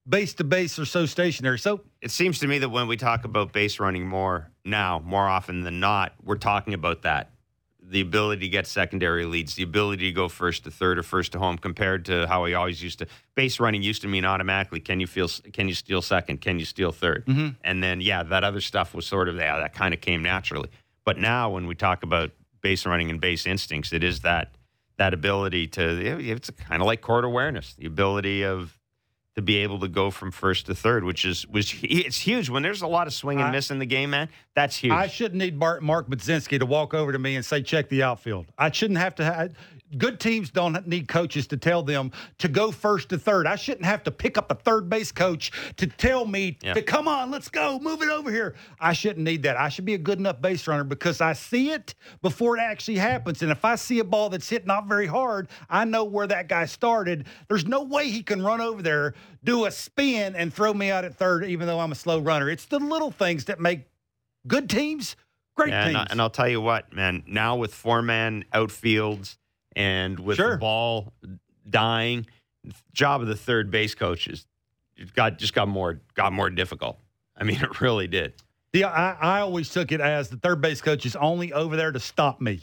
[0.07, 1.59] base to base or so stationary.
[1.59, 5.27] So It seems to me that when we talk about base running more now, more
[5.27, 7.31] often than not, we're talking about that.
[7.87, 11.33] The ability to get secondary leads, the ability to go first to third or first
[11.33, 13.07] to home compared to how we always used to.
[13.35, 16.65] Base running used to mean automatically can you feel can you steal second, can you
[16.65, 17.49] steal 3rd mm-hmm.
[17.63, 20.71] And then yeah, that other stuff was sort of yeah, that kind of came naturally.
[21.05, 22.31] But now when we talk about
[22.63, 24.55] base running and base instincts, it is that
[24.97, 28.79] that ability to it's kind of like court awareness, the ability of
[29.37, 32.49] to be able to go from first to third, which is which it's huge.
[32.49, 34.93] When there's a lot of swing and I- miss in the game, man, that's huge.
[34.93, 38.03] I shouldn't need Mark, Mark Budzinski to walk over to me and say, check the
[38.03, 38.47] outfield.
[38.57, 39.25] I shouldn't have to.
[39.25, 39.49] Ha-
[39.97, 43.47] good teams don't need coaches to tell them to go first to third.
[43.47, 46.75] I shouldn't have to pick up a third base coach to tell me Yeah.
[46.75, 48.55] to come on, let's go, move it over here.
[48.81, 49.57] I shouldn't need that.
[49.57, 52.97] I should be a good enough base runner because I see it before it actually
[52.99, 53.43] happens.
[53.43, 56.49] And if I see a ball that's hit not very hard, I know where that
[56.49, 57.27] guy started.
[57.49, 61.05] There's no way he can run over there, do a spin, and throw me out
[61.05, 62.51] at third, even though I'm a slow runner.
[62.51, 63.83] It's the little things that make
[64.47, 65.17] good teams
[65.57, 66.07] great Yeah, and, teams.
[66.09, 67.23] I, and I'll tell you what, man.
[67.29, 69.37] Now with four man outfields
[69.77, 70.53] and with Sure.
[70.53, 71.13] the ball
[71.69, 72.27] dying,
[72.93, 74.47] job of the third base coaches
[75.15, 76.99] got just got more got more difficult.
[77.37, 78.35] I mean, it really did.
[78.73, 81.93] The, I, I always took it as the third base coach is only over there
[81.93, 82.61] to stop me,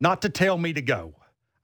[0.00, 1.14] not to tell me to go.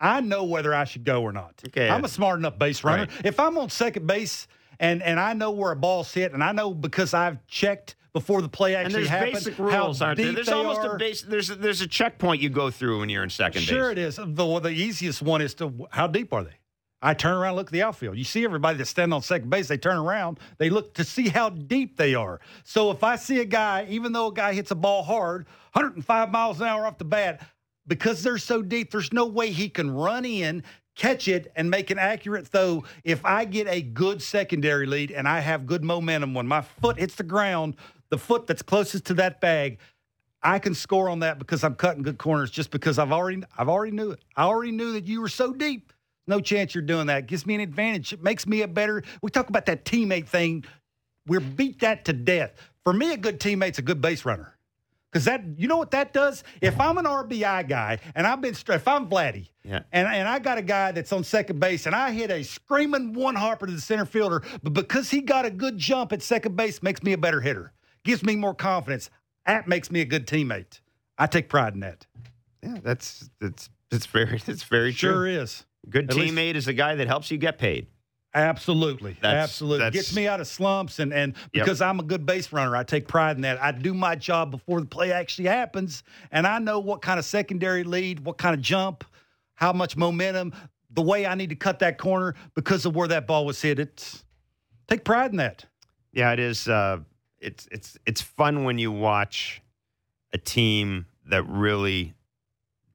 [0.00, 1.54] I know whether I should go or not.
[1.68, 1.88] Okay.
[1.88, 3.02] I'm a smart enough base runner.
[3.06, 3.26] Right.
[3.26, 4.46] If I'm on second base
[4.80, 8.40] and and I know where a ball's hit, and I know because I've checked before
[8.40, 10.32] the play And actually there's happened, basic rules, aren't there?
[10.32, 10.94] There's almost are.
[10.94, 11.22] a base.
[11.22, 14.14] There's a, there's a checkpoint you go through when you're in second Sure, base.
[14.14, 14.36] Sure, it is.
[14.36, 16.54] The, the easiest one is to how deep are they?
[17.02, 18.16] I turn around, and look at the outfield.
[18.16, 19.68] You see everybody that's standing on second base.
[19.68, 22.40] They turn around, they look to see how deep they are.
[22.62, 26.30] So if I see a guy, even though a guy hits a ball hard, 105
[26.30, 27.46] miles an hour off the bat,
[27.86, 30.62] because they're so deep, there's no way he can run in,
[30.96, 32.84] catch it, and make an accurate throw.
[33.02, 36.98] If I get a good secondary lead and I have good momentum, when my foot
[36.98, 37.76] hits the ground,
[38.10, 39.78] the foot that's closest to that bag,
[40.42, 43.68] I can score on that because I'm cutting good corners just because I've already I've
[43.68, 44.20] already knew it.
[44.36, 45.92] I already knew that you were so deep.
[46.26, 47.18] No chance you're doing that.
[47.18, 48.12] It gives me an advantage.
[48.12, 49.02] It makes me a better.
[49.22, 50.64] We talk about that teammate thing.
[51.26, 52.52] We're beat that to death.
[52.84, 54.50] For me, a good teammate's a good base runner.
[55.10, 56.42] Because that, you know what that does?
[56.60, 59.82] If I'm an RBI guy and I've been, if I'm Vladdy, Yeah.
[59.92, 63.12] and, and I got a guy that's on second base and I hit a screaming
[63.14, 66.56] one hopper to the center fielder, but because he got a good jump at second
[66.56, 67.72] base makes me a better hitter,
[68.04, 69.10] gives me more confidence.
[69.46, 70.80] That makes me a good teammate.
[71.18, 72.06] I take pride in that.
[72.62, 75.10] Yeah, that's that's it's very it's very true.
[75.10, 75.40] Sure true.
[75.42, 75.64] is.
[75.88, 77.88] Good At least- teammate is a guy that helps you get paid.
[78.36, 79.16] Absolutely.
[79.22, 79.78] That's- Absolutely.
[79.84, 81.64] that's- Gets me out of slumps and and Yep.
[81.64, 83.62] because I'm a good base runner, I take pride in that.
[83.62, 87.24] I do my job before the play actually happens and I know what kind of
[87.24, 89.04] secondary lead, what kind of jump,
[89.54, 90.52] how much momentum,
[90.90, 93.78] the way I need to cut that corner because of where that ball was hit.
[93.78, 94.24] It's
[94.88, 95.64] take pride in that.
[96.12, 96.66] Yeah, it is.
[96.66, 97.00] Uh,
[97.44, 99.62] it's it's it's fun when you watch
[100.32, 102.14] a team that really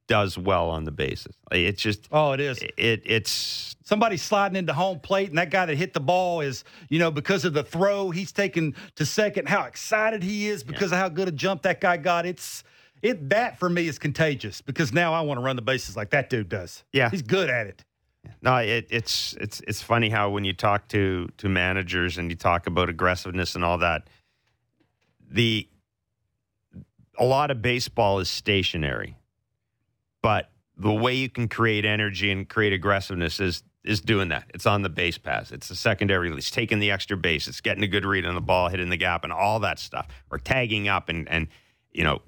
[0.08, 1.36] does well on the bases.
[1.52, 2.60] It's just Oh, it is.
[2.78, 6.64] it it's Somebody sliding into home plate, and that guy that hit the ball is,
[6.90, 10.92] you know, because of the throw he's taken to second, how excited he is because
[10.92, 12.26] of how good a jump that guy got.
[12.28, 12.64] It's
[13.02, 16.10] it that for me is contagious because now I want to run the bases like
[16.12, 16.84] that dude does.
[16.92, 17.10] Yeah.
[17.10, 17.84] he's good at it.
[18.42, 18.58] no.
[18.58, 22.68] It, it's it's it's funny how when you talk to to managers and you talk
[22.68, 24.08] about aggressiveness and all that,
[25.30, 25.68] the
[27.18, 29.18] a lot of baseball is stationary,
[30.22, 34.46] but the way you can create energy and create aggressiveness is is doing that.
[34.54, 35.52] It's on the base pass.
[35.52, 37.48] It's the secondary release, taking the extra base.
[37.48, 40.08] It's getting a good read on the ball, hitting the gap, and all that stuff,
[40.32, 41.48] or tagging up and and
[41.92, 42.22] you know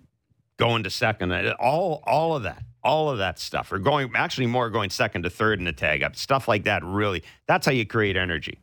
[0.57, 1.31] going to second.
[1.59, 5.29] All all of that, all of that stuff, or going actually more going second to
[5.29, 6.83] third in the tag up stuff like that.
[6.83, 8.59] Really, that's how you create energy.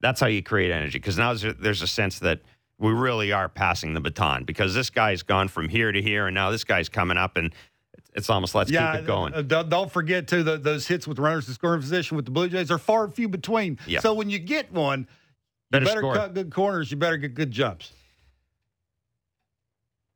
[0.00, 2.40] That's how you create energy because now there's a, there's a sense that
[2.78, 6.34] we really are passing the baton because this guy's gone from here to here, and
[6.34, 7.46] now this guy's coming up, and
[8.14, 9.32] it's- almost let's keep it going.
[9.34, 12.30] uh, don't, don't forget too the, those hits with runners in scoring position with the
[12.30, 13.78] Blue Jays are far and few between.
[13.86, 14.00] Yeah.
[14.00, 15.06] So when you get one, you
[15.70, 16.14] Better better score.
[16.14, 16.90] cut good corners.
[16.90, 17.92] You better get good jumps.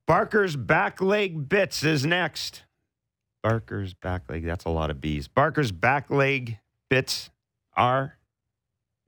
[0.06, 2.64] Barker's back leg bits is next.
[3.42, 4.44] Barker's back leg.
[4.44, 5.28] That's a lot of bees.
[5.28, 7.30] Barker's back leg bits
[7.76, 8.18] are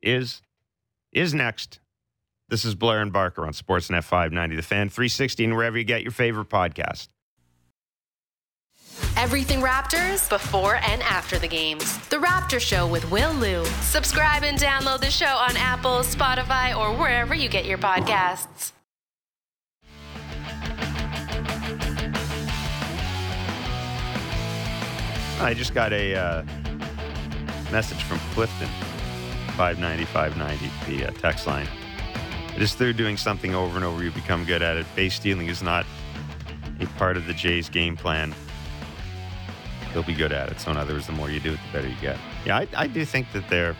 [0.01, 0.43] is
[1.13, 1.81] is next.
[2.53, 6.03] This is Blair and Barker on Sportsnet 590, the fan 360, and wherever you get
[6.03, 7.09] your favorite podcast.
[9.17, 11.97] Everything Raptors before and after the games.
[12.09, 13.65] The Raptor Show with Will Lou.
[13.81, 18.73] Subscribe and download the show on Apple, Spotify, or wherever you get your podcasts.
[25.41, 26.43] I just got a uh,
[27.73, 28.69] message from Clifton,
[29.57, 31.67] 590 590, the uh, text line.
[32.57, 34.87] Is through doing something over and over you become good at it.
[34.95, 35.85] Base stealing is not
[36.81, 38.35] a part of the Jays' game plan.
[39.93, 40.61] They'll be good at it.
[40.61, 42.19] So, in other words, the more you do it, the better you get.
[42.47, 43.77] Yeah, I, I do think that they're.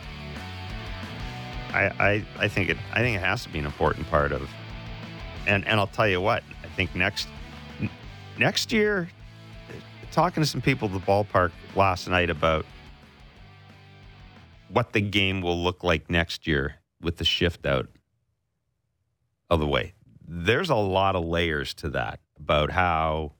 [1.69, 4.49] I, I I think it I think it has to be an important part of,
[5.47, 7.27] and and I'll tell you what I think next
[8.37, 9.07] next year
[10.13, 12.65] talking to some people at the ballpark last night about
[14.69, 17.87] what the game will look like next year with the shift out
[19.53, 19.93] of the way.
[20.27, 23.33] There's a lot of layers to that about how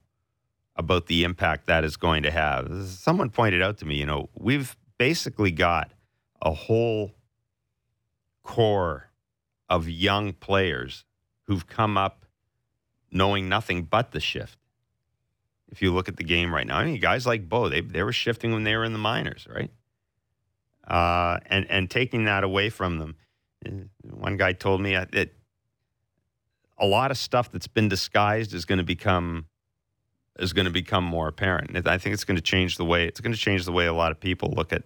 [0.76, 2.70] about the impact that is going to have.
[2.86, 5.92] Someone pointed out to me, you know, we've basically got
[6.42, 7.12] a whole
[8.42, 9.10] core
[9.68, 11.04] of young players
[11.44, 12.26] who've come up
[13.10, 14.58] knowing nothing but the shift
[15.70, 16.78] if you look at the game right now.
[16.78, 19.46] I mean, guys like Bo, they they were shifting when they were in the minors,
[19.48, 19.70] right?
[20.86, 23.16] Uh, and and taking that away from them.
[23.66, 23.70] Uh,
[24.02, 25.30] One guy told me uh, that
[26.78, 29.46] a lot of stuff that's been disguised is going to become
[30.38, 31.70] is going to become more apparent.
[31.76, 33.86] And I think it's going to change the way it's going to change the way
[33.86, 34.82] a lot of people look at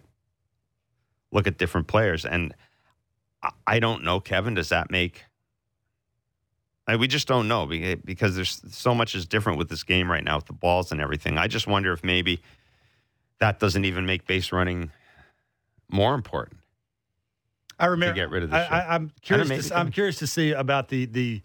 [1.32, 2.24] look at different players.
[2.24, 2.54] And
[3.42, 4.54] I- I don't know, Kevin.
[4.54, 5.24] Does that make
[6.88, 10.24] I, we just don't know because there's so much is different with this game right
[10.24, 11.36] now with the balls and everything.
[11.36, 12.40] I just wonder if maybe
[13.40, 14.90] that doesn't even make base running
[15.90, 16.60] more important.
[17.78, 18.14] I remember.
[18.14, 19.68] get rid of the I, I, I'm curious.
[19.68, 21.42] To, I'm curious to see about the the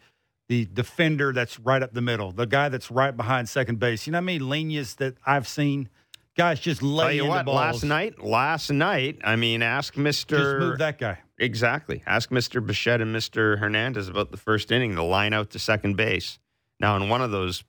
[0.49, 4.05] the defender that's right up the middle, the guy that's right behind second base.
[4.05, 5.89] You know how many lenius that I've seen?
[6.35, 7.57] Guys just Tell lay you in what, the balls.
[7.57, 11.19] last night, last night, I mean, ask Mister just move that guy.
[11.37, 12.01] exactly.
[12.07, 15.95] Ask Mister Bichette and Mister Hernandez about the first inning, the line out to second
[15.95, 16.39] base.
[16.79, 17.63] Now, in one of those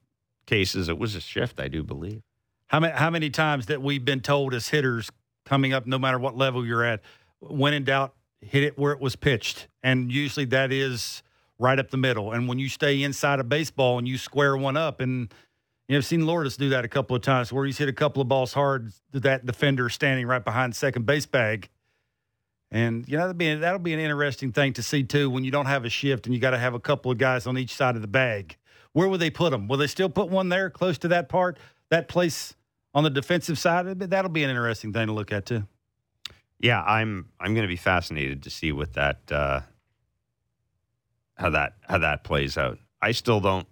[0.47, 2.23] cases, it was a shift, I do believe.
[2.69, 5.11] How many how many times that we've been told as hitters
[5.45, 7.03] coming up, no matter what level you're at,
[7.41, 11.23] when in doubt, hit it where it was pitched, and usually that is
[11.59, 12.33] right up the middle.
[12.33, 15.33] And when you stay inside of baseball and you square one up, and
[15.89, 17.93] you know, I've seen Lourdes do that a couple of times where he's hit a
[17.93, 21.69] couple of balls hard to that defender standing right behind second base bag,
[22.71, 25.51] And you know that'll be that'll be an interesting thing to see too when you
[25.51, 27.75] don't have a shift and you got to have a couple of guys on each
[27.75, 28.57] side of the bag.
[28.93, 29.69] Where will they put them?
[29.69, 31.59] Will they still put one there close to that part,
[31.91, 32.55] that place
[32.95, 33.99] on the defensive side?
[33.99, 35.65] That'll be an interesting thing to look at too.
[36.59, 39.61] Yeah, I'm I'm going to be fascinated to see what that uh,
[41.37, 42.79] how that how that plays out.
[43.03, 43.67] I still don't.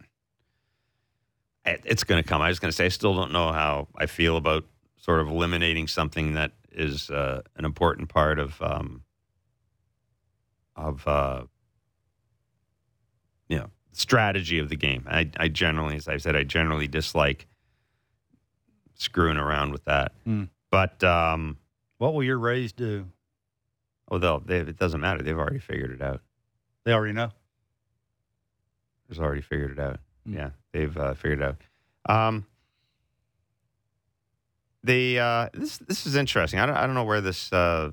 [1.65, 2.43] It's going to come.
[2.43, 4.65] I was going to say I still don't know how I feel about
[4.97, 9.03] sort of eliminating something that is uh, an important part of um,
[10.75, 11.45] of uh,
[13.49, 15.07] you know strategy of the game.
[15.09, 17.47] I, I generally, as I said, I generally dislike
[18.95, 20.13] screwing around with that.
[20.27, 20.49] Mm.
[20.71, 21.59] But um,
[21.99, 23.07] what will your Rays do?
[24.11, 24.41] Oh, they'll.
[24.41, 25.23] They, it doesn't matter.
[25.23, 26.23] They've already figured it out.
[26.85, 27.31] They already know.
[29.17, 30.01] They've already figured it out.
[30.29, 30.35] Mm.
[30.35, 31.57] Yeah, they've uh, figured it out.
[32.15, 32.47] Um,
[34.83, 36.59] they uh, this this is interesting.
[36.59, 37.91] I don't I don't know where this, uh,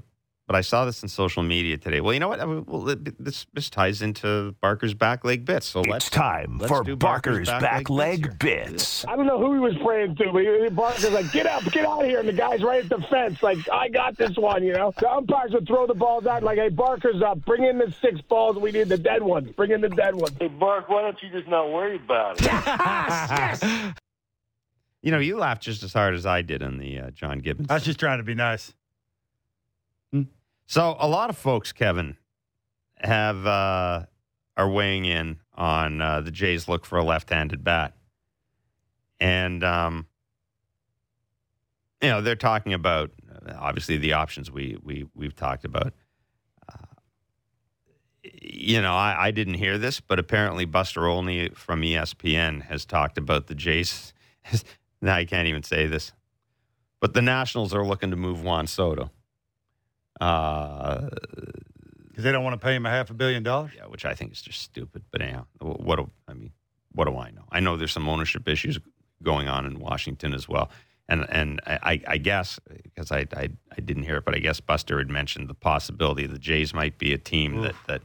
[0.50, 2.02] but I saw this in social media today.
[2.02, 2.40] Well, you know what?
[2.40, 5.68] I well, it- this this ties into Barker's back leg bits.
[5.68, 9.06] So let's It's time let's for do Barker's back back leg leg bits bits.
[9.08, 12.02] I don't know who he was praying to, but Barker's like, get up, get out
[12.02, 12.20] of here.
[12.20, 14.92] And the guy's right at the fence, like, I got this one, you know?
[14.98, 17.46] The umpires would throw the balls out, like, hey, Barker's up.
[17.46, 18.58] Bring in the six balls.
[18.58, 19.52] We need the dead ones.
[19.52, 20.36] Bring in the dead ones.
[20.40, 23.94] Hey, Bark, why don't you just not worry about it?
[25.02, 27.68] You know, you laughed just as hard as I did on the uh, John Gibbons.
[27.70, 28.74] I was just trying to be nice.
[30.70, 32.16] So a lot of folks, Kevin,
[32.98, 34.06] have uh,
[34.56, 37.96] are weighing in on uh, the Jays' look for a left-handed bat,
[39.20, 40.06] and um,
[42.04, 43.10] you know they're talking about
[43.58, 45.92] obviously the options we we we've talked about.
[46.72, 46.86] Uh,
[48.24, 53.18] you know, I, I didn't hear this, but apparently Buster Olney from ESPN has talked
[53.18, 54.14] about the Jays.
[55.02, 56.12] now I can't even say this,
[57.00, 59.10] but the Nationals are looking to move Juan Soto.
[60.20, 61.10] Uh,
[62.08, 63.72] Because they don't want to pay him a half a billion dollars.
[63.76, 65.04] yeah, which I think is just stupid.
[65.12, 66.52] But anyhow, what do I mean?
[66.92, 67.44] What do I know?
[67.52, 68.80] I know there's some ownership issues
[69.24, 70.70] going on in Washington as well,
[71.08, 74.60] and and I, I guess because I, I I didn't hear it, but I guess
[74.60, 78.02] Buster had mentioned the possibility the Jays might be a team that that.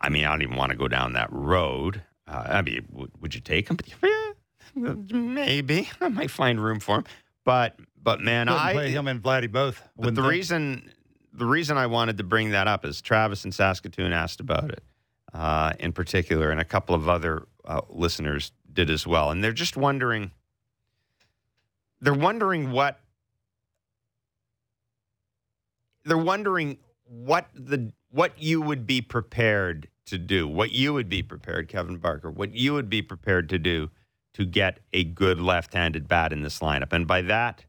[0.00, 2.02] I mean, I don't even want to go down that road.
[2.26, 3.78] Uh, I mean, would, would you take him?
[4.74, 7.04] Maybe I might find room for him,
[7.44, 9.80] but but man, Couldn't I play him and Vladdy both.
[9.96, 10.30] but the think.
[10.30, 10.90] reason
[11.34, 14.82] the reason I wanted to bring that up is Travis in Saskatoon asked about it
[15.32, 19.52] uh, in particular, and a couple of other uh, listeners did as well, and they're
[19.52, 20.30] just wondering.
[22.00, 23.00] They're wondering what.
[26.04, 31.22] They're wondering what the what you would be prepared to do, what you would be
[31.22, 33.90] prepared, Kevin Barker, what you would be prepared to do
[34.34, 37.64] to get a good left-handed bat in this lineup, and by that,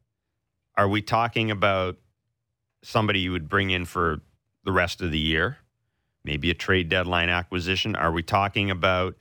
[0.75, 1.97] are we talking about
[2.85, 4.21] somebody you would bring in for
[4.63, 5.57] the rest of the year?
[6.23, 7.95] Maybe a trade deadline acquisition?
[7.95, 9.15] Are we talking about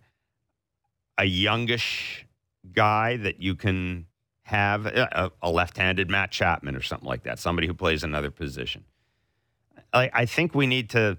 [1.19, 2.27] a youngish
[2.73, 4.07] guy that you can
[4.43, 8.31] have uh, a, a left-handed Matt Chapman or something like that, somebody who plays another
[8.31, 8.85] position?
[9.93, 11.19] I, I think we need to.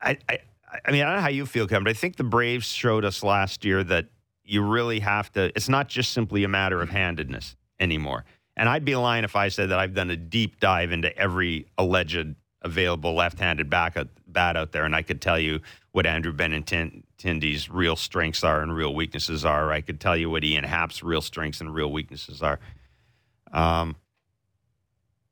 [0.00, 0.38] I, I
[0.84, 3.04] I mean I don't know how you feel, Kevin, but I think the Braves showed
[3.04, 4.06] us last year that
[4.44, 5.50] you really have to.
[5.56, 8.24] It's not just simply a matter of handedness anymore.
[8.56, 11.66] And I'd be lying if I said that I've done a deep dive into every
[11.76, 15.60] alleged available left-handed back bat out there, and I could tell you
[15.92, 19.70] what Andrew Benintendi's real strengths are and real weaknesses are.
[19.72, 22.58] I could tell you what Ian Happ's real strengths and real weaknesses are.
[23.52, 23.96] Um,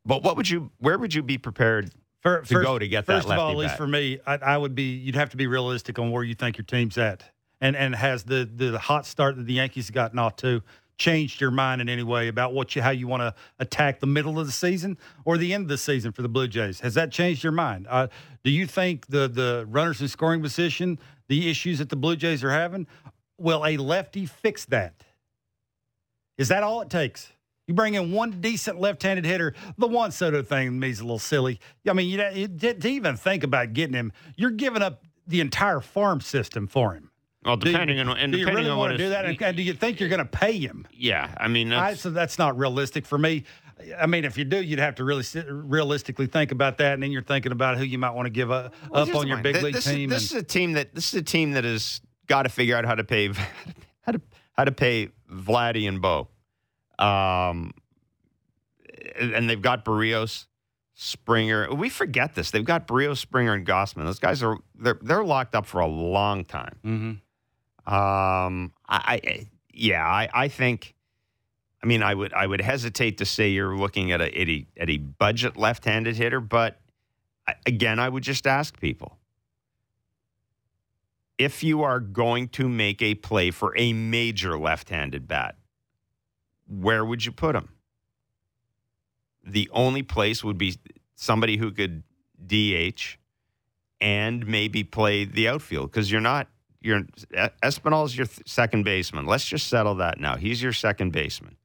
[0.05, 0.71] but what would you?
[0.79, 3.57] Where would you be prepared For- to go to get that First of all, at
[3.57, 3.79] least bat?
[3.79, 4.95] for me, I, I would be.
[4.95, 7.25] You'd have to be realistic on where you think your team's at,
[7.61, 10.63] and and has the the hot start that the Yankees have gotten off to
[11.03, 14.07] changed your mind in any way about what you how you want to attack the
[14.07, 16.79] middle of the season or the end of the season for the Blue Jays?
[16.79, 17.89] Has that changed your mind?
[17.91, 18.07] Uh,
[18.45, 22.45] do you think the the runners in scoring position, the issues that the Blue Jays
[22.45, 22.87] are having,
[23.37, 24.95] will a lefty fix that?
[26.39, 27.33] Is that all it takes?
[27.67, 29.55] You bring in one decent left-handed hitter.
[29.79, 31.61] The Juan Soto thing to me is a little silly.
[31.89, 35.81] I mean, you know, to even think about getting him, you're giving up the entire
[35.81, 37.12] farm system for him.
[37.45, 39.09] Well, Do you- depending on and do you depending really on want what to do
[39.11, 39.25] that?
[39.25, 40.87] And, do you think you're going to pay him?
[40.93, 43.45] Yeah, I mean, I, so that's not realistic for me.
[43.99, 47.03] I mean, if you do, you'd have to really sit, realistically think about that, and
[47.03, 49.39] then you're thinking about who you might want to give up, Well, up on your
[49.39, 50.13] big Th- league this team.
[50.13, 52.49] Is, this and- is a team that this is a team that has got to
[52.49, 53.29] figure out how to pay
[54.03, 54.21] how to
[54.53, 56.29] how to pay Vladdy and Bo,
[57.01, 57.73] um,
[59.19, 60.47] and they've got Berrios,
[60.95, 61.75] Springer.
[61.75, 62.51] We forget this.
[62.53, 64.05] They've got Berrios, Springer, and Gausman.
[64.05, 66.79] Those guys are they're they're locked up for a long time.
[66.85, 67.21] Mhm.
[67.87, 70.95] Um, I, I yeah, I, I think
[71.83, 74.67] I mean, I would I would hesitate to say you're looking at a at a,
[74.77, 76.81] at a budget left-handed hitter, but
[77.67, 79.19] again, I would just ask people
[81.39, 85.57] if you are going to make a play for a major left-handed bat,
[86.69, 87.71] where would you put him?
[89.45, 90.77] The only place would be
[91.17, 92.05] somebody who could
[92.47, 93.19] DH
[94.01, 96.49] and maybe play the outfield because you're not
[96.83, 97.03] you're
[97.63, 99.27] Espinal's your th- second baseman.
[99.27, 100.37] Let's just settle that now.
[100.37, 101.57] He's your second baseman.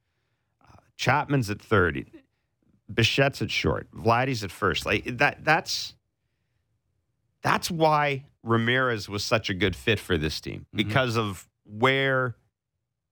[0.62, 2.06] Uh, Chapman's at third.
[2.92, 3.90] Bichette's at short.
[3.92, 4.86] Vladdy's at first.
[4.86, 5.44] Like that.
[5.44, 5.94] That's
[7.42, 12.36] that's why Ramirez was such a good fit for this team because of where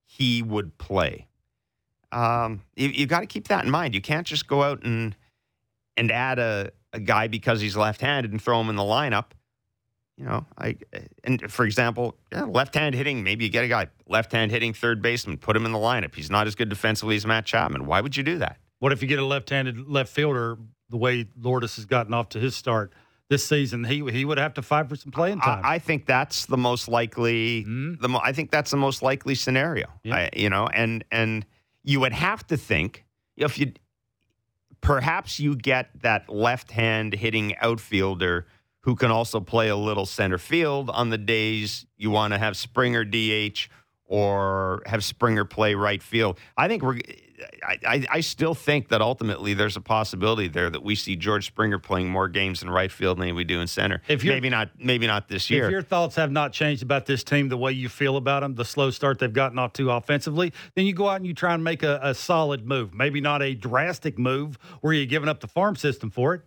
[0.05, 1.27] he would play.
[2.11, 3.93] Um, you, you got to keep that in mind.
[3.93, 5.15] You can't just go out and
[5.95, 9.31] and add a, a guy because he's left-handed and throw him in the lineup.
[10.17, 10.77] You know, I
[11.23, 13.23] and for example, yeah, left-hand hitting.
[13.23, 16.15] Maybe you get a guy left-hand hitting third baseman, put him in the lineup.
[16.15, 17.85] He's not as good defensively as Matt Chapman.
[17.85, 18.57] Why would you do that?
[18.79, 20.57] What if you get a left-handed left fielder?
[20.89, 22.93] The way Lourdes has gotten off to his start
[23.29, 25.61] this season, he he would have to fight for some playing time.
[25.63, 27.65] I, I think that's the most likely.
[27.65, 27.99] Mhm.
[27.99, 29.87] The mo- I think that's the most likely scenario.
[30.03, 30.15] Yeah.
[30.15, 31.45] I, you know, and and
[31.83, 33.05] you would have to think
[33.35, 33.73] if you
[34.81, 38.47] perhaps you get that left hand hitting outfielder
[38.81, 42.55] who can also play a little center field on the days you want to have
[42.55, 43.67] Springer DH
[44.05, 46.39] or have Springer play right field.
[46.57, 46.99] I think we're.
[47.63, 51.45] I, I, I still think that ultimately there's a possibility there that we see George
[51.45, 54.01] Springer playing more games in right field than we do in center.
[54.07, 55.65] If maybe not, maybe not this year.
[55.65, 58.55] If your thoughts have not changed about this team, the way you feel about them,
[58.55, 61.53] the slow start they've gotten off to offensively, then you go out and you try
[61.53, 62.95] and make a, a solid move.
[62.95, 66.41] Maybe not a drastic move where you're giving up the farm system for it,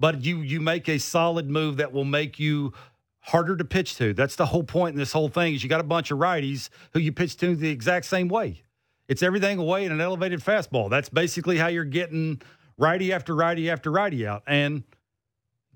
[0.00, 2.72] but you you make a solid move that will make you
[3.20, 4.14] harder to pitch to.
[4.14, 6.70] That's the whole point in this whole thing is you got a bunch of righties
[6.92, 8.62] who you pitch to the exact same way.
[9.08, 10.88] It's everything away in an elevated fastball.
[10.88, 12.40] That's basically how you're getting
[12.78, 14.42] righty after righty after righty out.
[14.46, 14.84] And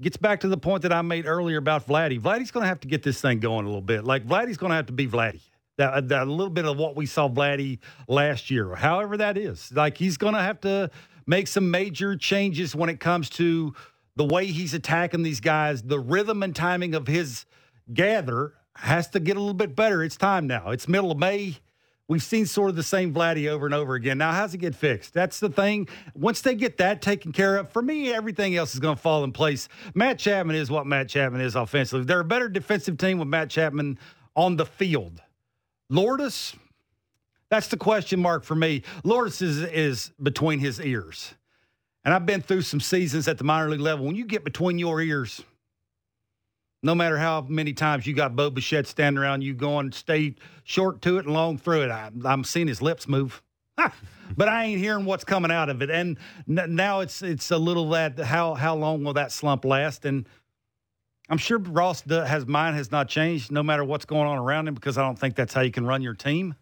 [0.01, 2.21] gets back to the point that I made earlier about Vladdy.
[2.21, 4.05] Vladdy's going to have to get this thing going a little bit.
[4.05, 5.43] Like Vladdy's going to have to be Vladdy.
[5.77, 9.73] That, that a little bit of what we saw Vladdy last year, however that is.
[9.73, 10.91] Like he's going to have to
[11.27, 13.75] make some major changes when it comes to
[14.17, 15.83] the way he's attacking these guys.
[15.83, 17.45] The rhythm and timing of his
[17.93, 20.03] gather has to get a little bit better.
[20.03, 20.71] It's time now.
[20.71, 21.59] It's middle of May.
[22.07, 24.19] We've seen sort of the same Vladdy over and over again.
[24.19, 25.15] Now, how's it get fixed?
[25.15, 25.89] That's the thing.
[26.15, 29.25] Once they get that taken care of, for me, everything else is going to fall
[29.25, 29.69] in place.
[29.95, 32.05] Matt Chapman is what Matt Chapman is offensively.
[32.05, 33.99] They're a better defensive team with Matt Chapman
[34.37, 35.23] on the field.
[35.89, 36.55] Lourdes,
[37.49, 38.83] that's the question mark for me.
[39.03, 41.35] Lourdes is, is between his ears.
[42.05, 44.05] And I've been through some seasons at the minor league level.
[44.07, 45.43] When you get between your ears,
[46.83, 50.35] no matter how many times you got Bo Bichette standing around you going, stay
[50.65, 51.91] short to it and long through it.
[51.91, 53.43] I, I'm seeing his lips move.
[54.37, 55.91] but I ain't hearing what's coming out of it.
[55.91, 60.05] And n- now it's it's a little that how how long will that slump last?
[60.05, 60.29] And
[61.31, 64.69] I'm sure Ross do- has mine has not changed no matter what's going on around
[64.69, 66.55] him because I don't think that's how you can run your team.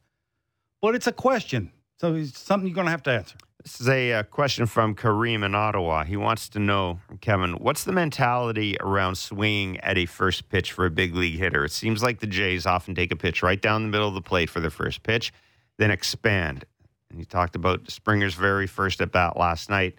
[0.80, 3.36] But it's a question, so it's something you're going to have to answer.
[3.62, 6.02] This is a, uh question from Kareem in Ottawa.
[6.02, 10.84] He wants to know, Kevin, what's the mentality around swinging at a first pitch for
[10.84, 11.64] a big league hitter?
[11.64, 14.20] It seems like the Jays often take a pitch right down the middle of the
[14.20, 15.32] plate for their first pitch,
[15.78, 16.64] then expand.
[17.10, 19.96] And he talked about Springer's very first at bat last night.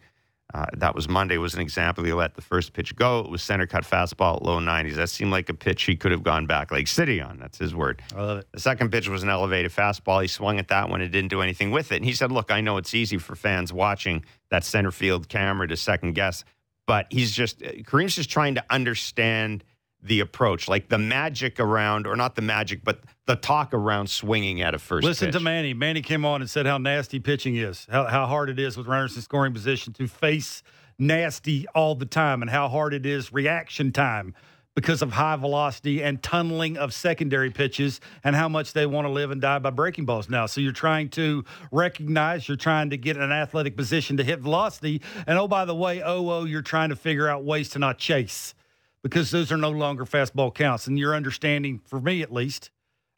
[0.54, 1.38] Uh, that was Monday.
[1.38, 2.04] Was an example.
[2.04, 3.20] He let the first pitch go.
[3.22, 4.96] It was center cut fastball low 90s.
[4.96, 7.40] That seemed like a pitch he could have gone back like City on.
[7.40, 8.02] That's his word.
[8.16, 8.48] I love it.
[8.52, 10.22] The second pitch was an elevated fastball.
[10.22, 11.98] He swung at that one and didn't do anything with it.
[11.98, 15.68] And he said, Look, I know it's easy for fans watching that center field camera
[15.68, 16.44] to second guess,
[16.86, 19.64] but he's just, Kareem's just trying to understand
[20.04, 24.62] the approach, like the magic around, or not the magic, but the talk around swinging
[24.62, 25.36] at a first Listen pitch.
[25.36, 25.74] to Manny.
[25.74, 28.88] Manny came on and said how nasty pitching is, how, how hard it is with
[28.88, 30.62] runners in scoring position to face
[31.00, 34.36] nasty all the time, and how hard it is reaction time
[34.76, 39.12] because of high velocity and tunneling of secondary pitches, and how much they want to
[39.12, 40.48] live and die by breaking balls now.
[40.48, 45.02] So you're trying to recognize, you're trying to get an athletic position to hit velocity,
[45.28, 48.00] and oh by the way, oh oh, you're trying to figure out ways to not
[48.00, 48.56] chase
[49.04, 50.88] because those are no longer fastball counts.
[50.88, 52.72] And your understanding, for me at least,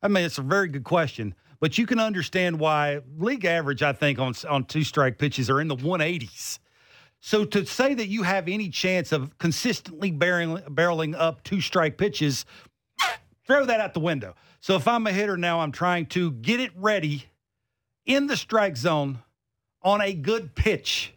[0.05, 3.91] I mean, it's a very good question, but you can understand why league average, I
[3.91, 6.59] think, on on two strike pitches are in the 180s.
[7.21, 11.97] So to say that you have any chance of consistently barreling, barreling up two strike
[11.97, 12.45] pitches,
[13.47, 14.35] throw that out the window.
[14.59, 17.25] So if I'm a hitter now, I'm trying to get it ready
[18.05, 19.17] in the strike zone
[19.81, 21.15] on a good pitch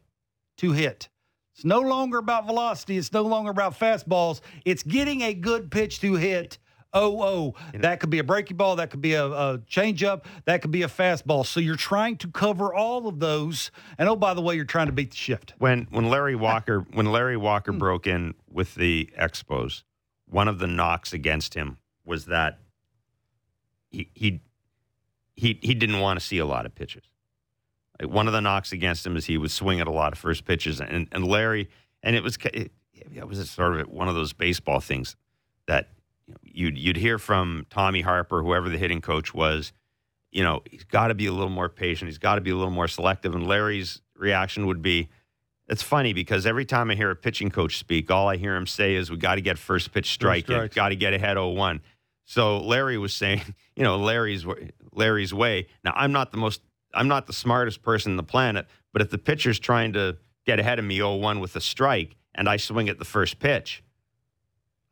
[0.57, 1.11] to hit.
[1.55, 2.97] It's no longer about velocity.
[2.97, 4.41] It's no longer about fastballs.
[4.64, 6.57] It's getting a good pitch to hit
[6.95, 8.76] Oh, oh, that could be a breaking ball.
[8.76, 10.24] That could be a, a changeup.
[10.47, 11.45] That could be a fastball.
[11.45, 13.70] So you're trying to cover all of those.
[13.99, 15.53] And oh, by the way, you're trying to beat the shift.
[15.59, 17.78] When when Larry Walker when Larry Walker hmm.
[17.78, 19.82] broke in with the Expos,
[20.26, 22.59] one of the knocks against him was that
[23.91, 24.41] he he
[25.36, 27.05] he, he didn't want to see a lot of pitches.
[28.01, 30.47] Like one of the knocks against him is he was swinging a lot of first
[30.47, 31.68] pitches, and and Larry,
[32.03, 32.72] and it was it,
[33.14, 35.16] it was sort of one of those baseball things
[35.66, 35.91] that
[36.43, 39.72] you'd you'd hear from Tommy Harper, whoever the hitting coach was.
[40.31, 42.09] You know, he's got to be a little more patient.
[42.09, 43.35] He's got to be a little more selective.
[43.35, 45.09] And Larry's reaction would be,
[45.68, 48.66] "It's funny because every time I hear a pitching coach speak, all I hear him
[48.66, 50.68] say is, "We got to get first pitch strike, in.
[50.74, 51.81] got to get ahead 0-1."
[52.29, 53.41] So Larry was saying,
[53.76, 54.45] you know, Larry's
[54.93, 55.66] Larry's way.
[55.83, 56.61] Now I'm not the most,
[56.93, 60.59] I'm not the smartest person on the planet, but if the pitcher's trying to get
[60.61, 63.83] ahead of me 0-1 with a strike, and I swing at the first pitch,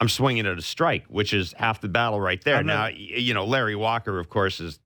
[0.00, 2.62] I'm swinging at a strike, which is half the battle right there.
[2.62, 4.78] Now, you know, Larry Walker, of course, is,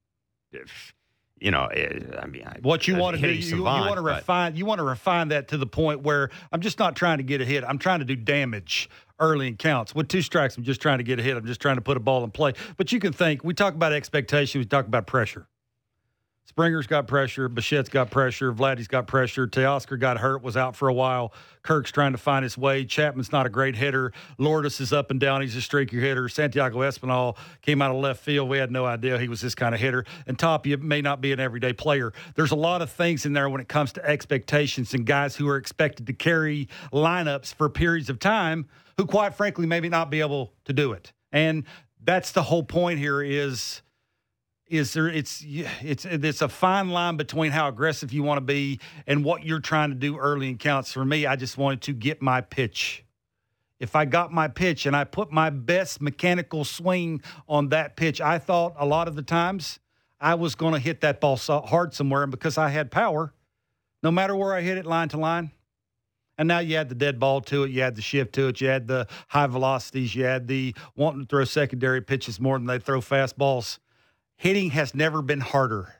[1.39, 4.55] you know, eh, I mean, What you want to do, you, you want to refine.
[4.55, 7.41] You want to refine that to the point where I'm just not trying to get
[7.41, 7.63] a hit.
[7.63, 8.89] I'm trying to do damage
[9.19, 9.93] early in counts.
[9.93, 11.35] With two strikes, I'm just trying to get a hit.
[11.35, 12.53] I'm just trying to put a ball in play.
[12.77, 13.43] But you can think.
[13.43, 14.59] We talk about expectation.
[14.59, 15.47] We talk about pressure.
[16.51, 17.47] Springer's got pressure.
[17.47, 18.51] Bichette's got pressure.
[18.51, 19.47] Vladdy's got pressure.
[19.47, 21.33] Teoscar got hurt, was out for a while.
[21.63, 22.83] Kirk's trying to find his way.
[22.83, 24.11] Chapman's not a great hitter.
[24.37, 25.41] Lourdes is up and down.
[25.41, 26.27] He's a streaky hitter.
[26.27, 28.49] Santiago Espinal came out of left field.
[28.49, 30.03] We had no idea he was this kind of hitter.
[30.27, 32.11] And Tapia may not be an everyday player.
[32.35, 35.47] There's a lot of things in there when it comes to expectations and guys who
[35.47, 38.67] are expected to carry lineups for periods of time
[38.97, 41.13] who, quite frankly, maybe not be able to do it.
[41.31, 41.63] And
[42.03, 43.81] that's the whole point here is
[44.71, 48.79] is there it's it's it's a fine line between how aggressive you want to be
[49.05, 50.93] and what you're trying to do early in counts.
[50.93, 53.03] For me i just wanted to get my pitch.
[53.81, 58.21] If i got my pitch and i put my best mechanical swing on that pitch
[58.21, 59.79] i thought a lot of the times
[60.21, 63.33] i was going to hit that ball so hard somewhere and because i had power
[64.01, 65.51] no matter where i hit it line to line
[66.37, 68.61] and now you add the dead ball to it, you add the shift to it,
[68.61, 72.65] you add the high velocities, you add the wanting to throw secondary pitches more than
[72.65, 73.77] they throw fastballs
[74.41, 75.93] hitting has never been harder.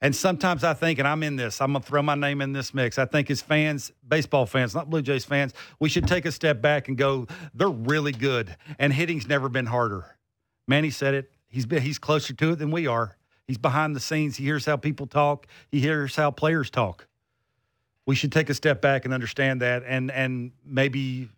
[0.00, 2.52] And sometimes I think, and I'm in this, I'm going to throw my name in
[2.52, 2.96] this mix.
[2.96, 6.62] I think as fans, baseball fans, not Blue Jays fans, we should take a step
[6.62, 8.54] back and go, they're really good.
[8.78, 10.16] And hitting's never been harder.
[10.68, 11.32] Manny said it.
[11.48, 13.16] He's been, he's closer to it than we are.
[13.48, 14.36] He's behind the scenes.
[14.36, 15.48] He hears how people talk.
[15.68, 17.08] He hears how players talk.
[18.06, 21.28] We should take a step back and understand that, and and maybe,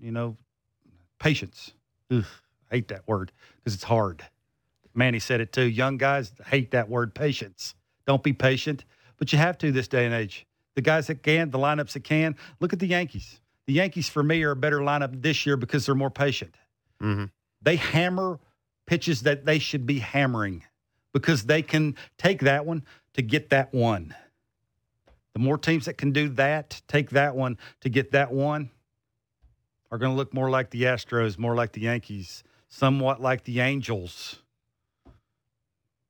[0.00, 0.36] you know,
[1.20, 1.72] patience.
[2.10, 2.24] Ugh,
[2.70, 4.24] I hate that word because it's hard.
[4.98, 5.62] Manny said it too.
[5.62, 7.74] Young guys hate that word patience.
[8.06, 8.84] Don't be patient,
[9.16, 10.44] but you have to this day and age.
[10.74, 13.40] The guys that can, the lineups that can, look at the Yankees.
[13.66, 16.56] The Yankees, for me, are a better lineup this year because they're more patient.
[17.00, 17.30] Mhm.
[17.62, 18.40] They hammer
[18.86, 20.64] pitches that they should be hammering
[21.12, 22.84] because they can take that one
[23.14, 24.14] to get that one.
[25.34, 28.70] The more teams that can do that, take that one to get that one,
[29.90, 33.60] are going to look more like the Astros, more like the Yankees, somewhat like the
[33.60, 34.42] Angels.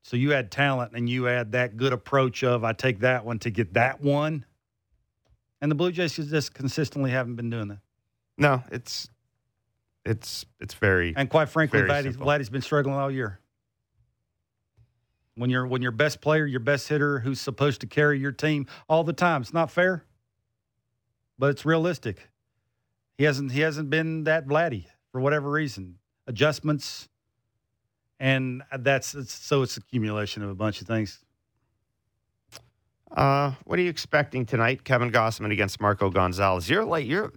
[0.03, 3.39] So you add talent and you add that good approach of I take that one
[3.41, 4.45] to get that one.
[5.61, 7.81] And the Blue Jays just consistently haven't been doing that.
[8.37, 9.11] No, it's
[10.05, 12.17] it's it's very And quite frankly, Vladdy's.
[12.17, 13.41] Vladdy's been struggling all year.
[15.35, 18.67] When you're when your best player, your best hitter, who's supposed to carry your team
[18.89, 20.05] all the time, it's not fair,
[21.39, 22.29] but it's realistic.
[23.19, 25.99] He hasn't he hasn't been that Vladdy for whatever reason.
[26.27, 27.09] Adjustments,
[28.21, 31.21] and that's it's, so it's accumulation of a bunch of things.
[33.11, 36.69] Uh, what are you expecting tonight, Kevin Gausman against Marco Gonzalez?
[36.69, 37.33] You're like you're.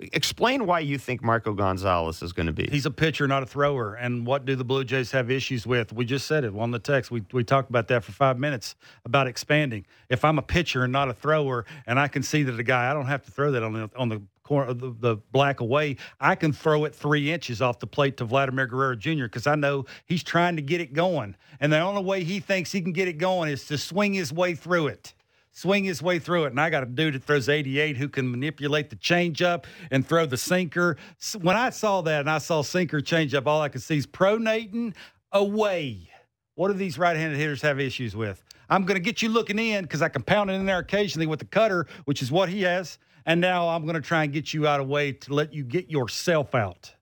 [0.00, 2.68] Explain why you think Marco Gonzalez is going to be.
[2.70, 3.94] He's a pitcher, not a thrower.
[3.94, 5.92] And what do the Blue Jays have issues with?
[5.92, 7.10] We just said it on the text.
[7.10, 9.84] We, we talked about that for five minutes about expanding.
[10.08, 12.90] If I'm a pitcher and not a thrower, and I can see that a guy,
[12.90, 15.96] I don't have to throw that on the on the corner, the, the black away.
[16.18, 19.24] I can throw it three inches off the plate to Vladimir Guerrero Jr.
[19.24, 22.72] because I know he's trying to get it going, and the only way he thinks
[22.72, 25.14] he can get it going is to swing his way through it
[25.50, 26.50] swing his way through it.
[26.50, 30.24] And I got a dude that throws 88 who can manipulate the changeup and throw
[30.24, 30.96] the sinker.
[31.40, 34.94] When I saw that and I saw sinker changeup, all I could see is pronating
[35.32, 36.10] away.
[36.54, 38.44] What do these right-handed hitters have issues with?
[38.70, 41.26] I'm going to get you looking in because I can pound it in there occasionally
[41.26, 42.98] with the cutter, which is what he has.
[43.28, 45.62] And now I'm going to try and get you out of way to let you
[45.62, 46.94] get yourself out.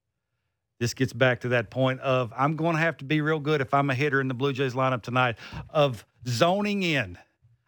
[0.79, 3.63] This gets back to that point of I'm going to have to be real good
[3.63, 5.37] if I'm a hitter in the Blue Jays lineup tonight
[5.71, 7.17] of zoning in.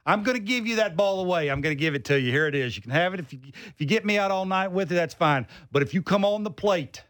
[0.05, 1.49] I'm going to give you that ball away.
[1.49, 2.31] I'm going to give it to you.
[2.31, 2.77] Here it is.
[2.77, 4.95] You can have it if you if you get me out all night with it.
[4.95, 5.47] That's fine.
[5.73, 7.05] But if you come on the plate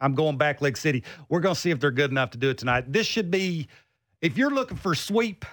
[0.00, 1.02] I'm going back Lake City.
[1.28, 2.92] We're going to see if they're good enough to do it tonight.
[2.92, 3.68] This should be,
[4.20, 5.44] if you're looking for sweep.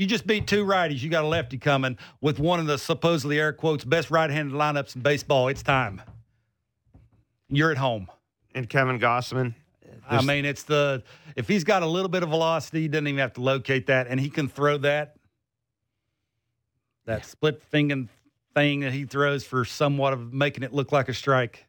[0.00, 1.02] You just beat two righties.
[1.02, 4.96] You got a lefty coming with one of the supposedly air quotes best right-handed lineups
[4.96, 5.48] in baseball.
[5.48, 6.00] It's time.
[7.50, 8.08] You're at home.
[8.54, 9.54] And Kevin Gausman.
[10.08, 11.02] I mean, it's the
[11.36, 14.06] if he's got a little bit of velocity, he doesn't even have to locate that,
[14.06, 15.16] and he can throw that
[17.04, 18.06] that split finger
[18.54, 21.66] thing that he throws for somewhat of making it look like a strike.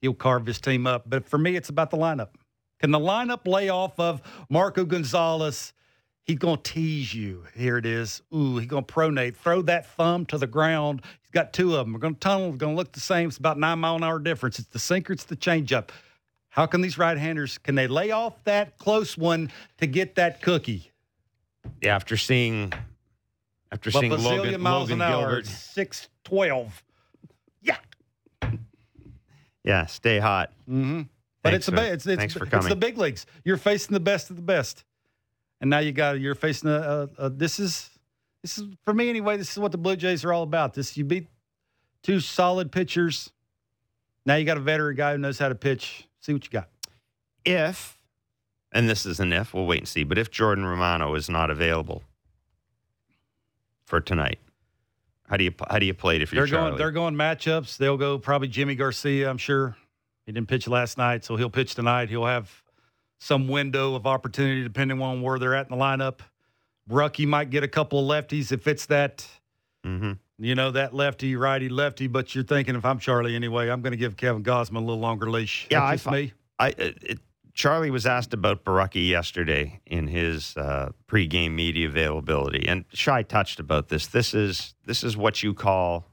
[0.00, 1.04] He'll carve his team up.
[1.06, 2.30] But for me, it's about the lineup.
[2.78, 5.74] Can the lineup lay off of Marco Gonzalez?
[6.24, 7.44] He's going to tease you.
[7.56, 8.22] Here it is.
[8.34, 9.36] Ooh, he's going to pronate.
[9.36, 11.00] Throw that thumb to the ground.
[11.22, 11.92] He's got two of them.
[11.92, 12.48] We're going to tunnel.
[12.50, 13.28] It's going to look the same.
[13.28, 14.58] It's about nine mile an hour difference.
[14.58, 15.12] It's the sinker.
[15.12, 15.88] It's the changeup.
[16.50, 20.90] How can these right-handers can they lay off that close one to get that cookie?
[21.82, 22.72] Yeah, after seeing
[23.72, 25.46] after But seeing bazillion Logan, miles Logan an hour, Gilbert.
[25.46, 26.82] six twelve.
[27.62, 27.76] Yeah.
[29.64, 30.52] Yeah, stay hot.
[30.68, 31.02] Mm-hmm.
[31.42, 33.26] But Thanks it's a for- ba- it's it's, thanks for it's the big leagues.
[33.44, 34.84] You're facing the best of the best,
[35.60, 37.90] and now you got you're facing a, a, a this is
[38.42, 39.36] this is for me anyway.
[39.36, 40.74] This is what the Blue Jays are all about.
[40.74, 41.28] This you beat
[42.02, 43.30] two solid pitchers.
[44.26, 46.06] Now you got a veteran guy who knows how to pitch.
[46.20, 46.68] See what you got.
[47.44, 47.98] If
[48.72, 50.04] and this is an if, we'll wait and see.
[50.04, 52.02] But if Jordan Romano is not available
[53.84, 54.38] for tonight,
[55.28, 57.76] how do you how do you play it if you're They're going they're going matchups.
[57.76, 59.28] They'll go probably Yimi Garcia.
[59.28, 59.76] I'm sure
[60.26, 62.08] he didn't pitch last night, so he'll pitch tonight.
[62.08, 62.59] He'll have
[63.20, 66.20] some window of opportunity depending on where they're at in the lineup.
[66.88, 69.26] Rucky might get a couple of lefties if it's that
[69.84, 72.06] hmm you know that lefty righty lefty.
[72.06, 74.98] But you're thinking if I'm Charlie anyway, I'm going to give Kevin Gausman a little
[74.98, 75.68] longer leash.
[75.70, 76.32] Yeah, That's I me.
[76.58, 77.18] I it, it,
[77.52, 83.60] Charlie was asked about Borucki yesterday in his uh, pregame media availability, and Shi touched
[83.60, 84.06] about this.
[84.06, 86.06] This is this is what you call.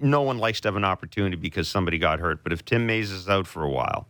[0.00, 3.12] No one likes to have an opportunity because somebody got hurt, but if Tim Mayza
[3.12, 4.08] is out for a while,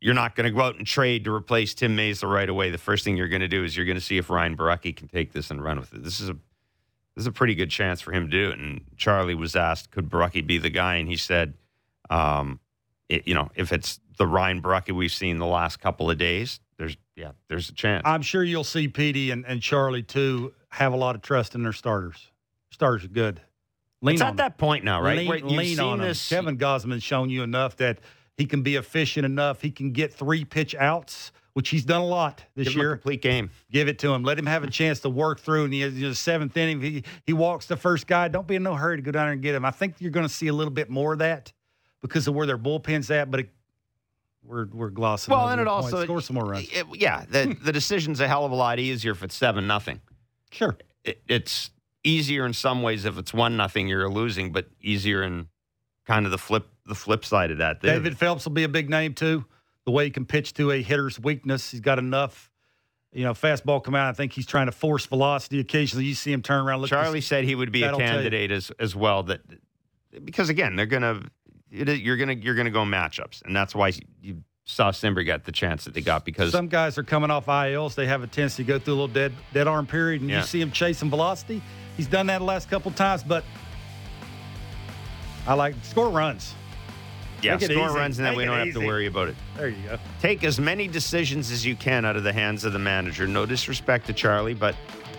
[0.00, 2.70] you're not going to go out and trade to replace Tim Mayza right away.
[2.70, 4.94] The first thing you're going to do is you're going to see if Ryan Borucki
[4.94, 6.04] can take this and run with it.
[6.04, 6.34] This is a
[7.14, 8.60] this is a pretty good chance for him to do it.
[8.60, 10.96] And Charlie was asked, could Borucki be the guy?
[10.96, 11.54] And he said,
[12.10, 12.60] um,
[13.08, 16.60] it, you know, if it's the Ryan Borucki we've seen the last couple of days,
[16.76, 18.02] there's yeah, there's a chance.
[18.04, 21.64] I'm sure you'll see Petey and, and Charlie too have a lot of trust in
[21.64, 22.30] their starters.
[22.70, 23.40] Starters are good.
[24.00, 24.36] Lean it's at them.
[24.36, 25.18] that point now, right?
[25.18, 26.28] Lean, you've lean seen on this.
[26.28, 27.98] Kevin Gausman's shown you enough that
[28.38, 29.60] he can be efficient enough.
[29.60, 32.92] He can get three pitch outs, which he's done a lot this give year.
[32.92, 33.50] complete game.
[33.70, 34.22] Give it to him.
[34.22, 35.64] Let him have a chance to work through.
[35.64, 38.28] And the, the seventh inning, he, he walks the first guy.
[38.28, 39.64] Don't be in no hurry to go down there and get him.
[39.64, 41.52] I think you're going to see a little bit more of that
[42.00, 43.28] because of where their bullpen's at.
[43.28, 43.50] But it,
[44.44, 45.32] we're we're glossing.
[45.32, 46.68] Well, and it also score some more runs.
[46.72, 50.00] it- yeah, the the decision's a hell of a lot easier if it's seven nothing.
[50.52, 50.78] Sure.
[51.04, 51.70] It, it's
[52.04, 55.48] easier in some ways if it's one nothing you're losing, but easier in
[56.06, 57.80] kind of the flip the flip side of that.
[57.80, 59.44] They- David Phelps will be a big name too.
[59.84, 62.50] The way he can pitch to a hitter's weakness, he's got enough.
[63.12, 64.08] You know, fastball come out.
[64.08, 65.60] I think he's trying to force velocity.
[65.60, 66.80] Occasionally, you see him turn around.
[66.82, 68.14] Look, Charlie said he would be a that'll tell you.
[68.16, 69.22] candidate as as well.
[69.22, 69.40] That
[70.24, 71.22] because again, they're gonna
[71.70, 75.52] is- you're gonna you're gonna go matchups, and that's why you saw Cimber get the
[75.52, 77.94] chance that they got because some guys are coming off ILs.
[77.94, 80.40] They have a tendency to go through a little dead dead arm period, and Yeah.
[80.40, 81.62] you see him chasing velocity.
[81.96, 83.42] He's done that the last couple times, but
[85.46, 86.54] I like score runs.
[87.42, 87.96] Yeah, Make it score easy.
[87.96, 89.36] runs, and then Make we it don't have to worry about it.
[89.56, 89.98] There you go.
[90.20, 93.26] Take as many decisions as you can out of the hands of the manager.
[93.26, 94.74] No disrespect to Charlie, but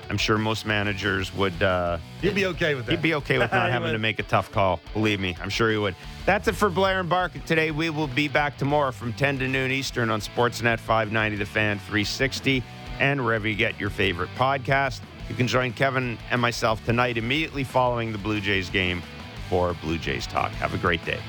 [0.09, 1.61] I'm sure most managers would.
[1.61, 2.91] Uh, He'd be okay with that.
[2.91, 3.93] He'd be okay with not having would.
[3.93, 4.79] to make a tough call.
[4.93, 5.95] Believe me, I'm sure he would.
[6.25, 7.71] That's it for Blair and Barker today.
[7.71, 11.77] We will be back tomorrow from 10 to noon Eastern on Sportsnet 590 The Fan
[11.79, 12.63] 360
[12.99, 15.01] and wherever you get your favorite podcast.
[15.29, 19.03] You can join Kevin and myself tonight immediately following the Blue Jays game
[19.47, 20.51] for Blue Jays Talk.
[20.53, 21.19] Have a great day.